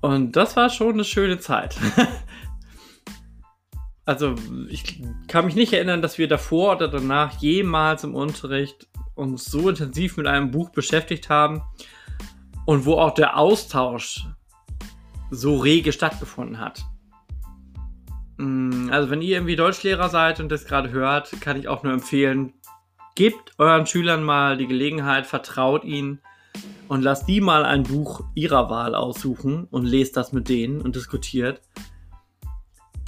Und 0.01 0.37
das 0.37 0.57
war 0.57 0.71
schon 0.71 0.95
eine 0.95 1.05
schöne 1.05 1.41
Zeit. 1.41 1.77
also 4.05 4.37
ich 4.69 5.03
kann 5.27 5.47
mich 5.47 5.57
nicht 5.57 5.73
erinnern, 5.73 6.01
dass 6.01 6.17
wir 6.17 6.29
davor 6.29 6.77
oder 6.77 6.89
danach 6.89 7.41
jemals 7.41 8.05
im 8.05 8.15
Unterricht 8.15 8.89
uns 9.15 9.47
so 9.47 9.69
intensiv 9.69 10.17
mit 10.17 10.27
einem 10.27 10.51
Buch 10.51 10.71
beschäftigt 10.71 11.29
haben 11.29 11.63
und 12.67 12.85
wo 12.85 12.95
auch 12.95 13.15
der 13.15 13.37
Austausch 13.37 14.27
so 15.31 15.57
rege 15.57 15.93
stattgefunden 15.93 16.61
hat. 16.61 16.85
Mm, 18.37 18.89
also 18.91 19.11
wenn 19.11 19.23
ihr 19.23 19.37
irgendwie 19.37 19.57
Deutschlehrer 19.57 20.09
seid 20.09 20.41
und 20.41 20.51
das 20.51 20.65
gerade 20.65 20.91
hört, 20.91 21.41
kann 21.41 21.59
ich 21.59 21.69
auch 21.69 21.83
nur 21.83 21.93
empfehlen, 21.93 22.53
gebt 23.15 23.53
euren 23.59 23.87
Schülern 23.87 24.23
mal 24.23 24.57
die 24.57 24.67
Gelegenheit, 24.67 25.27
vertraut 25.27 25.85
ihnen 25.85 26.21
und 26.89 27.03
lasst 27.03 27.29
die 27.29 27.41
mal 27.41 27.65
ein 27.65 27.83
Buch 27.83 28.25
ihrer 28.35 28.71
Wahl 28.71 28.95
aussuchen 28.95 29.65
und 29.65 29.85
lest 29.85 30.17
das 30.17 30.33
mit 30.33 30.49
denen 30.49 30.81
und 30.81 30.97
diskutiert. 30.97 31.63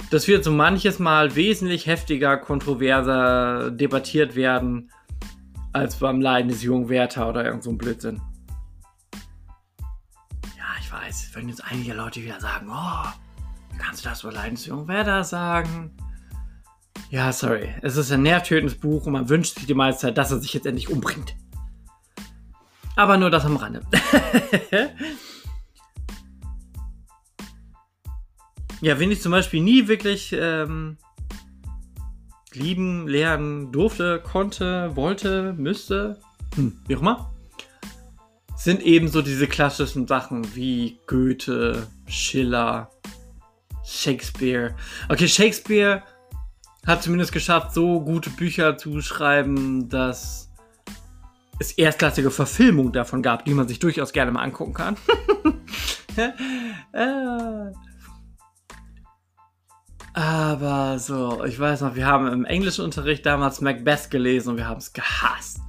Das 0.09 0.27
wird 0.27 0.43
so 0.43 0.51
manches 0.51 0.97
Mal 0.97 1.35
wesentlich 1.35 1.85
heftiger, 1.85 2.37
kontroverser 2.37 3.69
debattiert 3.69 4.35
werden, 4.35 4.89
als 5.71 5.97
beim 5.97 6.19
Leiden 6.19 6.49
des 6.49 6.63
jungen 6.63 6.89
Werther 6.89 7.29
oder 7.29 7.45
irgend 7.45 7.63
so 7.63 7.69
ein 7.69 7.77
Blödsinn. 7.77 8.19
Ja, 10.57 10.65
ich 10.79 10.91
weiß, 10.91 11.29
wenn 11.33 11.47
jetzt 11.47 11.63
einige 11.63 11.93
Leute 11.93 12.23
wieder 12.23 12.39
sagen, 12.39 12.69
oh, 12.71 13.07
Kannst 13.79 14.05
du 14.05 14.09
das 14.09 14.21
über 14.23 14.33
Leidensjung 14.33 14.87
Werder 14.87 15.23
sagen? 15.23 15.97
Ja, 17.09 17.33
sorry. 17.33 17.73
Es 17.81 17.97
ist 17.97 18.11
ein 18.11 18.21
nervtötendes 18.21 18.77
Buch 18.77 19.07
und 19.07 19.13
man 19.13 19.29
wünscht 19.29 19.55
sich 19.55 19.65
die 19.65 19.73
meiste 19.73 20.01
Zeit, 20.01 20.17
dass 20.17 20.29
er 20.31 20.39
sich 20.39 20.53
jetzt 20.53 20.67
endlich 20.67 20.89
umbringt. 20.89 21.35
Aber 22.95 23.17
nur 23.17 23.31
das 23.31 23.45
am 23.45 23.55
Rande. 23.55 23.81
ja, 28.81 28.99
wenn 28.99 29.09
ich 29.09 29.21
zum 29.21 29.31
Beispiel 29.31 29.63
nie 29.63 29.87
wirklich 29.87 30.35
ähm, 30.37 30.97
lieben, 32.51 33.07
lernen 33.07 33.71
durfte, 33.71 34.19
konnte, 34.19 34.95
wollte, 34.95 35.53
müsste, 35.53 36.19
hm, 36.55 36.79
wie 36.87 36.97
auch 36.97 37.01
immer, 37.01 37.33
sind 38.55 38.83
ebenso 38.83 39.21
diese 39.21 39.47
klassischen 39.47 40.05
Sachen 40.05 40.53
wie 40.55 40.99
Goethe, 41.07 41.87
Schiller, 42.07 42.91
Shakespeare. 43.89 44.75
Okay, 45.09 45.27
Shakespeare 45.27 46.03
hat 46.85 47.03
zumindest 47.03 47.31
geschafft, 47.31 47.73
so 47.73 48.01
gute 48.01 48.29
Bücher 48.29 48.77
zu 48.77 49.01
schreiben, 49.01 49.89
dass 49.89 50.49
es 51.59 51.73
erstklassige 51.73 52.31
Verfilmungen 52.31 52.93
davon 52.93 53.21
gab, 53.21 53.45
die 53.45 53.53
man 53.53 53.67
sich 53.67 53.79
durchaus 53.79 54.13
gerne 54.13 54.31
mal 54.31 54.43
angucken 54.43 54.73
kann. 54.73 54.97
Äh. 56.91 57.71
Aber 60.13 60.99
so, 60.99 61.45
ich 61.45 61.57
weiß 61.57 61.79
noch, 61.79 61.95
wir 61.95 62.05
haben 62.05 62.27
im 62.27 62.43
Englischunterricht 62.43 63.25
damals 63.25 63.61
Macbeth 63.61 64.11
gelesen 64.11 64.49
und 64.49 64.57
wir 64.57 64.67
haben 64.67 64.79
es 64.79 64.91
gehasst. 64.91 65.61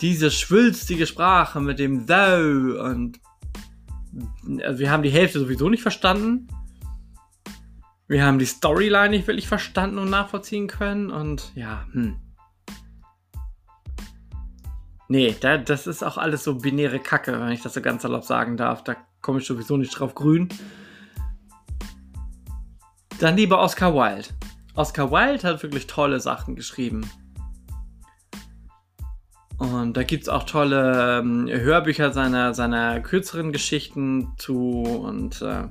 diese 0.00 0.32
schwülstige 0.32 1.06
Sprache 1.06 1.60
mit 1.60 1.78
dem 1.78 2.06
Thou 2.06 2.82
und 2.82 3.20
also 4.64 4.80
wir 4.80 4.90
haben 4.90 5.04
die 5.04 5.10
Hälfte 5.10 5.38
sowieso 5.38 5.68
nicht 5.68 5.82
verstanden. 5.82 6.48
Wir 8.10 8.24
haben 8.24 8.40
die 8.40 8.44
Storyline 8.44 9.10
nicht 9.10 9.28
wirklich 9.28 9.46
verstanden 9.46 9.98
und 9.98 10.10
nachvollziehen 10.10 10.66
können 10.66 11.10
und 11.10 11.52
ja, 11.54 11.86
hm. 11.92 12.16
Nee, 15.06 15.36
da, 15.40 15.58
das 15.58 15.86
ist 15.86 16.02
auch 16.02 16.18
alles 16.18 16.42
so 16.42 16.56
binäre 16.56 16.98
Kacke, 16.98 17.40
wenn 17.40 17.52
ich 17.52 17.62
das 17.62 17.74
so 17.74 17.80
ganz 17.80 18.02
erlaubt 18.02 18.24
sagen 18.24 18.56
darf. 18.56 18.82
Da 18.82 18.96
komme 19.20 19.38
ich 19.38 19.46
sowieso 19.46 19.76
nicht 19.76 19.96
drauf 19.96 20.16
grün. 20.16 20.48
Dann 23.20 23.36
lieber 23.36 23.60
Oscar 23.60 23.94
Wilde. 23.94 24.30
Oscar 24.74 25.12
Wilde 25.12 25.46
hat 25.46 25.62
wirklich 25.62 25.86
tolle 25.86 26.18
Sachen 26.18 26.56
geschrieben. 26.56 27.08
Und 29.58 29.96
da 29.96 30.02
gibt 30.02 30.24
es 30.24 30.28
auch 30.28 30.42
tolle 30.42 31.20
ähm, 31.20 31.46
Hörbücher 31.48 32.12
seiner, 32.12 32.54
seiner 32.54 32.98
kürzeren 33.02 33.52
Geschichten 33.52 34.32
zu 34.36 34.82
und 34.82 35.42
äh, 35.42 35.68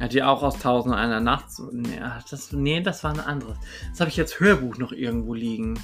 hat 0.00 0.12
die 0.12 0.22
auch 0.22 0.42
aus 0.42 0.58
Tausend 0.58 0.94
einer 0.94 1.20
Nacht. 1.20 1.46
Nee 1.72 2.00
das, 2.30 2.52
nee, 2.52 2.80
das 2.80 3.02
war 3.04 3.12
ein 3.12 3.20
anderes. 3.20 3.56
Das 3.90 4.00
habe 4.00 4.10
ich 4.10 4.16
jetzt 4.16 4.40
Hörbuch 4.40 4.78
noch 4.78 4.92
irgendwo 4.92 5.34
liegen. 5.34 5.78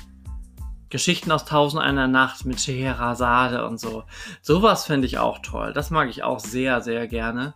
Geschichten 0.90 1.32
aus 1.32 1.44
Tausend 1.44 1.82
einer 1.82 2.06
Nacht 2.06 2.44
mit 2.44 2.60
Scheherazade 2.60 3.66
und 3.66 3.80
so. 3.80 4.04
Sowas 4.42 4.84
finde 4.86 5.06
ich 5.06 5.18
auch 5.18 5.40
toll. 5.40 5.72
Das 5.72 5.90
mag 5.90 6.08
ich 6.08 6.22
auch 6.22 6.38
sehr, 6.38 6.80
sehr 6.80 7.08
gerne. 7.08 7.54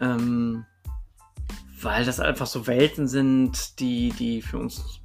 Ähm, 0.00 0.64
weil 1.82 2.04
das 2.04 2.20
einfach 2.20 2.46
so 2.46 2.66
Welten 2.66 3.08
sind, 3.08 3.78
die, 3.78 4.10
die 4.10 4.42
für 4.42 4.58
uns 4.58 5.00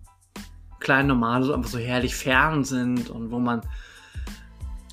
kleinen 0.80 1.08
Normale 1.08 1.46
so 1.46 1.54
einfach 1.54 1.70
so 1.70 1.80
herrlich 1.80 2.16
fern 2.16 2.64
sind 2.64 3.10
und 3.10 3.32
wo 3.32 3.40
man 3.40 3.62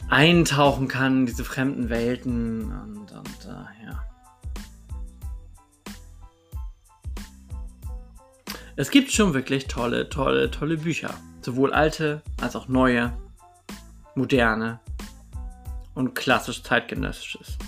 eintauchen 0.08 0.88
kann 0.88 1.20
in 1.20 1.26
diese 1.26 1.44
fremden 1.44 1.88
Welten 1.88 2.72
und, 2.72 3.12
und 3.12 3.44
äh, 3.44 3.84
ja. 3.86 4.09
Es 8.76 8.90
gibt 8.90 9.10
schon 9.10 9.34
wirklich 9.34 9.66
tolle, 9.66 10.08
tolle, 10.08 10.50
tolle 10.50 10.76
Bücher. 10.76 11.12
Sowohl 11.42 11.72
alte 11.72 12.22
als 12.40 12.54
auch 12.54 12.68
neue, 12.68 13.12
moderne 14.14 14.80
und 15.94 16.14
klassisch 16.14 16.62
zeitgenössisches. 16.62 17.58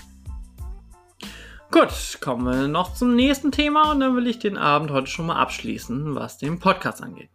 Gut, 1.71 2.19
kommen 2.21 2.45
wir 2.45 2.69
noch 2.69 2.95
zum 2.95 3.17
nächsten 3.17 3.51
Thema 3.51 3.91
und 3.91 4.01
dann 4.01 4.15
will 4.15 4.27
ich 4.27 4.38
den 4.38 4.59
Abend 4.59 4.91
heute 4.91 5.07
schon 5.07 5.27
mal 5.27 5.37
abschließen, 5.37 6.15
was 6.15 6.38
den 6.38 6.59
Podcast 6.59 7.03
angeht. 7.03 7.31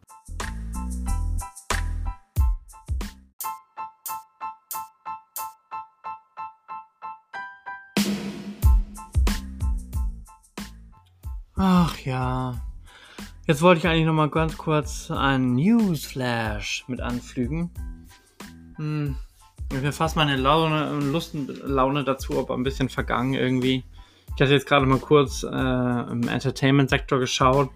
Ach 11.55 11.97
ja, 12.05 12.66
Jetzt 13.47 13.61
wollte 13.61 13.79
ich 13.79 13.87
eigentlich 13.87 14.05
noch 14.05 14.13
mal 14.13 14.29
ganz 14.29 14.57
kurz 14.57 15.09
einen 15.09 15.55
Newsflash 15.55 16.83
mit 16.89 16.99
anflügen. 16.99 17.71
Hm. 18.75 19.15
Mir 19.71 19.93
fast 19.93 20.17
meine 20.17 20.35
Laune, 20.35 20.99
Lust, 20.99 21.33
Laune 21.63 22.03
dazu 22.03 22.39
aber 22.39 22.55
ein 22.55 22.63
bisschen 22.63 22.89
vergangen 22.89 23.35
irgendwie. 23.35 23.85
Ich 24.35 24.41
hatte 24.41 24.51
jetzt 24.51 24.67
gerade 24.67 24.85
mal 24.85 24.99
kurz 24.99 25.43
äh, 25.43 25.47
im 25.47 26.27
Entertainment-Sektor 26.27 27.19
geschaut 27.19 27.69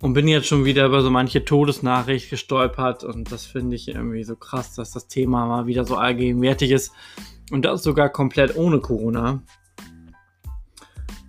und 0.00 0.12
bin 0.12 0.28
jetzt 0.28 0.46
schon 0.46 0.64
wieder 0.64 0.86
über 0.86 1.02
so 1.02 1.10
manche 1.10 1.44
Todesnachricht 1.44 2.30
gestolpert 2.30 3.02
und 3.02 3.32
das 3.32 3.46
finde 3.46 3.74
ich 3.74 3.88
irgendwie 3.88 4.22
so 4.22 4.36
krass, 4.36 4.76
dass 4.76 4.92
das 4.92 5.08
Thema 5.08 5.46
mal 5.46 5.66
wieder 5.66 5.84
so 5.84 5.96
allgegenwärtig 5.96 6.70
ist 6.70 6.92
und 7.50 7.64
das 7.64 7.82
sogar 7.82 8.10
komplett 8.10 8.56
ohne 8.56 8.78
Corona. 8.78 9.42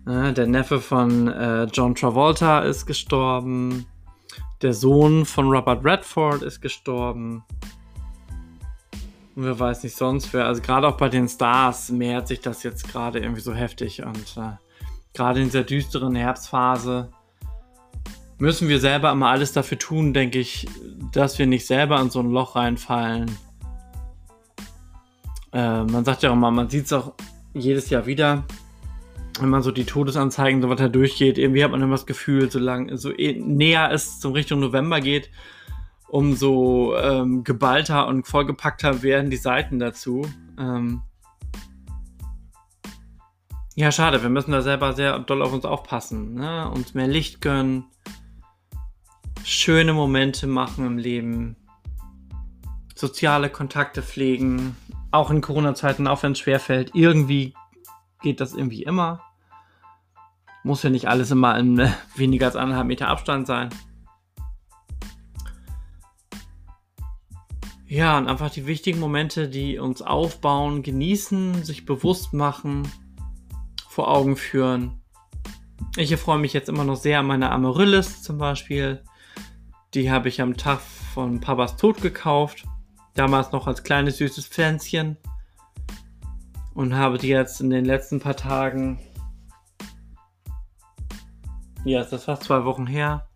Ne, 0.09 0.33
der 0.33 0.47
Neffe 0.47 0.81
von 0.81 1.27
äh, 1.27 1.65
John 1.65 1.93
Travolta 1.93 2.61
ist 2.61 2.87
gestorben. 2.87 3.85
Der 4.63 4.73
Sohn 4.73 5.23
von 5.23 5.49
Robert 5.49 5.85
Redford 5.85 6.41
ist 6.41 6.61
gestorben. 6.61 7.43
Und 9.35 9.43
wer 9.43 9.59
weiß 9.59 9.83
nicht 9.83 9.95
sonst 9.95 10.33
wer. 10.33 10.47
Also 10.47 10.63
gerade 10.63 10.87
auch 10.87 10.97
bei 10.97 11.09
den 11.09 11.27
Stars 11.27 11.91
mehrt 11.91 12.27
sich 12.27 12.41
das 12.41 12.63
jetzt 12.63 12.87
gerade 12.87 13.19
irgendwie 13.19 13.41
so 13.41 13.53
heftig. 13.53 14.03
Und 14.03 14.35
äh, 14.35 14.53
gerade 15.13 15.41
in 15.41 15.45
dieser 15.45 15.63
düsteren 15.63 16.15
Herbstphase 16.15 17.11
müssen 18.39 18.67
wir 18.67 18.79
selber 18.79 19.11
immer 19.11 19.27
alles 19.27 19.53
dafür 19.53 19.77
tun, 19.77 20.15
denke 20.15 20.39
ich, 20.39 20.67
dass 21.13 21.37
wir 21.37 21.45
nicht 21.45 21.67
selber 21.67 21.99
in 22.01 22.09
so 22.09 22.19
ein 22.19 22.31
Loch 22.31 22.55
reinfallen. 22.55 23.29
Äh, 25.53 25.83
man 25.83 26.03
sagt 26.03 26.23
ja 26.23 26.31
auch 26.31 26.33
immer, 26.33 26.49
man 26.49 26.67
sieht 26.67 26.85
es 26.85 26.93
auch 26.93 27.13
jedes 27.53 27.91
Jahr 27.91 28.07
wieder 28.07 28.43
wenn 29.41 29.49
man 29.49 29.61
so 29.61 29.71
die 29.71 29.85
Todesanzeigen 29.85 30.61
so 30.61 30.69
weiter 30.69 30.89
durchgeht, 30.89 31.37
irgendwie 31.37 31.63
hat 31.63 31.71
man 31.71 31.81
immer 31.81 31.95
das 31.95 32.05
Gefühl, 32.05 32.51
solange 32.51 32.97
so 32.97 33.11
eh 33.11 33.39
näher 33.39 33.91
es 33.91 34.19
zum 34.19 34.33
Richtung 34.33 34.59
November 34.59 35.01
geht, 35.01 35.29
umso 36.07 36.95
ähm, 36.97 37.43
geballter 37.43 38.07
und 38.07 38.27
vollgepackter 38.27 39.03
werden 39.03 39.29
die 39.29 39.37
Seiten 39.37 39.79
dazu. 39.79 40.25
Ähm 40.59 41.01
ja, 43.75 43.91
schade, 43.91 44.21
wir 44.21 44.29
müssen 44.29 44.51
da 44.51 44.61
selber 44.61 44.93
sehr 44.93 45.19
doll 45.19 45.41
auf 45.41 45.53
uns 45.53 45.65
aufpassen, 45.65 46.33
ne? 46.33 46.69
uns 46.69 46.93
mehr 46.93 47.07
Licht 47.07 47.41
gönnen, 47.41 47.85
schöne 49.43 49.93
Momente 49.93 50.47
machen 50.47 50.85
im 50.85 50.97
Leben, 50.97 51.55
soziale 52.93 53.49
Kontakte 53.49 54.01
pflegen, 54.01 54.75
auch 55.11 55.31
in 55.31 55.41
Corona-Zeiten, 55.41 56.07
auch 56.07 56.23
wenn 56.23 56.33
es 56.33 56.39
schwerfällt, 56.39 56.91
irgendwie 56.93 57.53
geht 58.21 58.41
das 58.41 58.53
irgendwie 58.53 58.83
immer. 58.83 59.21
Muss 60.63 60.83
ja 60.83 60.89
nicht 60.89 61.07
alles 61.07 61.31
immer 61.31 61.57
in 61.57 61.79
äh, 61.79 61.89
weniger 62.15 62.47
als 62.47 62.55
anderthalb 62.55 62.87
Meter 62.87 63.07
Abstand 63.07 63.47
sein. 63.47 63.69
Ja, 67.87 68.19
und 68.19 68.27
einfach 68.27 68.51
die 68.51 68.67
wichtigen 68.67 68.99
Momente, 68.99 69.49
die 69.49 69.79
uns 69.79 70.03
aufbauen, 70.03 70.83
genießen, 70.83 71.63
sich 71.63 71.87
bewusst 71.87 72.33
machen, 72.33 72.87
vor 73.89 74.09
Augen 74.15 74.35
führen. 74.35 75.01
Ich 75.97 76.15
freue 76.17 76.37
mich 76.37 76.53
jetzt 76.53 76.69
immer 76.69 76.83
noch 76.83 76.97
sehr 76.97 77.19
an 77.19 77.25
meine 77.25 77.51
Amaryllis 77.51 78.21
zum 78.21 78.37
Beispiel. 78.37 79.03
Die 79.95 80.11
habe 80.11 80.29
ich 80.29 80.39
am 80.39 80.55
Tag 80.55 80.81
von 81.15 81.39
Papas 81.39 81.77
Tod 81.77 81.99
gekauft. 81.99 82.65
Damals 83.15 83.51
noch 83.51 83.65
als 83.65 83.83
kleines 83.83 84.17
süßes 84.17 84.47
Pflänzchen. 84.47 85.17
Und 86.75 86.93
habe 86.93 87.17
die 87.17 87.29
jetzt 87.29 87.59
in 87.59 87.71
den 87.71 87.85
letzten 87.85 88.19
paar 88.19 88.35
Tagen 88.35 88.99
ja, 91.85 92.03
das 92.03 92.25
fast 92.25 92.43
zwei 92.43 92.65
Wochen 92.65 92.87
her, 92.87 93.27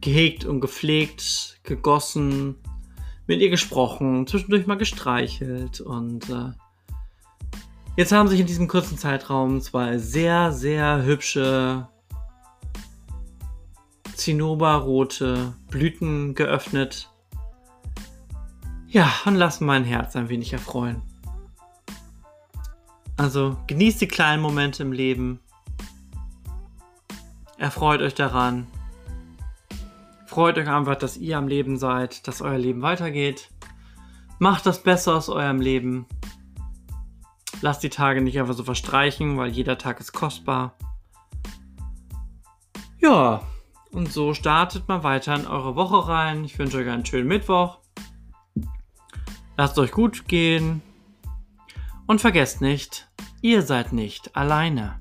gehegt 0.00 0.44
und 0.44 0.60
gepflegt, 0.60 1.60
gegossen, 1.62 2.56
mit 3.26 3.40
ihr 3.40 3.50
gesprochen, 3.50 4.26
zwischendurch 4.26 4.66
mal 4.66 4.78
gestreichelt 4.78 5.80
und 5.80 6.28
äh, 6.30 6.52
jetzt 7.96 8.12
haben 8.12 8.28
sich 8.28 8.40
in 8.40 8.46
diesem 8.46 8.68
kurzen 8.68 8.96
Zeitraum 8.96 9.60
zwei 9.60 9.98
sehr, 9.98 10.52
sehr 10.52 11.04
hübsche 11.04 11.88
zinnoberrote 14.14 15.54
Blüten 15.70 16.34
geöffnet. 16.34 17.10
Ja, 18.88 19.12
und 19.26 19.36
lassen 19.36 19.66
mein 19.66 19.84
Herz 19.84 20.16
ein 20.16 20.28
wenig 20.28 20.52
erfreuen. 20.52 21.02
Also 23.16 23.56
genießt 23.66 24.00
die 24.00 24.08
kleinen 24.08 24.42
Momente 24.42 24.82
im 24.82 24.92
Leben 24.92 25.40
Erfreut 27.58 28.00
euch 28.02 28.14
daran. 28.14 28.68
Freut 30.26 30.56
euch 30.58 30.68
einfach, 30.68 30.94
dass 30.94 31.16
ihr 31.16 31.36
am 31.36 31.48
Leben 31.48 31.76
seid, 31.76 32.28
dass 32.28 32.40
euer 32.40 32.56
Leben 32.56 32.82
weitergeht. 32.82 33.50
Macht 34.38 34.64
das 34.64 34.82
Beste 34.82 35.12
aus 35.12 35.28
eurem 35.28 35.60
Leben. 35.60 36.06
Lasst 37.60 37.82
die 37.82 37.90
Tage 37.90 38.20
nicht 38.20 38.38
einfach 38.38 38.54
so 38.54 38.62
verstreichen, 38.62 39.36
weil 39.36 39.50
jeder 39.50 39.76
Tag 39.76 39.98
ist 39.98 40.12
kostbar. 40.12 40.74
Ja, 43.00 43.42
und 43.90 44.12
so 44.12 44.34
startet 44.34 44.86
mal 44.86 45.02
weiter 45.02 45.34
in 45.34 45.46
eure 45.46 45.74
Woche 45.74 46.08
rein. 46.08 46.44
Ich 46.44 46.56
wünsche 46.58 46.78
euch 46.78 46.88
einen 46.88 47.06
schönen 47.06 47.26
Mittwoch. 47.26 47.78
Lasst 49.56 49.76
euch 49.80 49.90
gut 49.90 50.28
gehen. 50.28 50.82
Und 52.06 52.20
vergesst 52.20 52.60
nicht, 52.60 53.08
ihr 53.42 53.62
seid 53.62 53.92
nicht 53.92 54.36
alleine. 54.36 55.00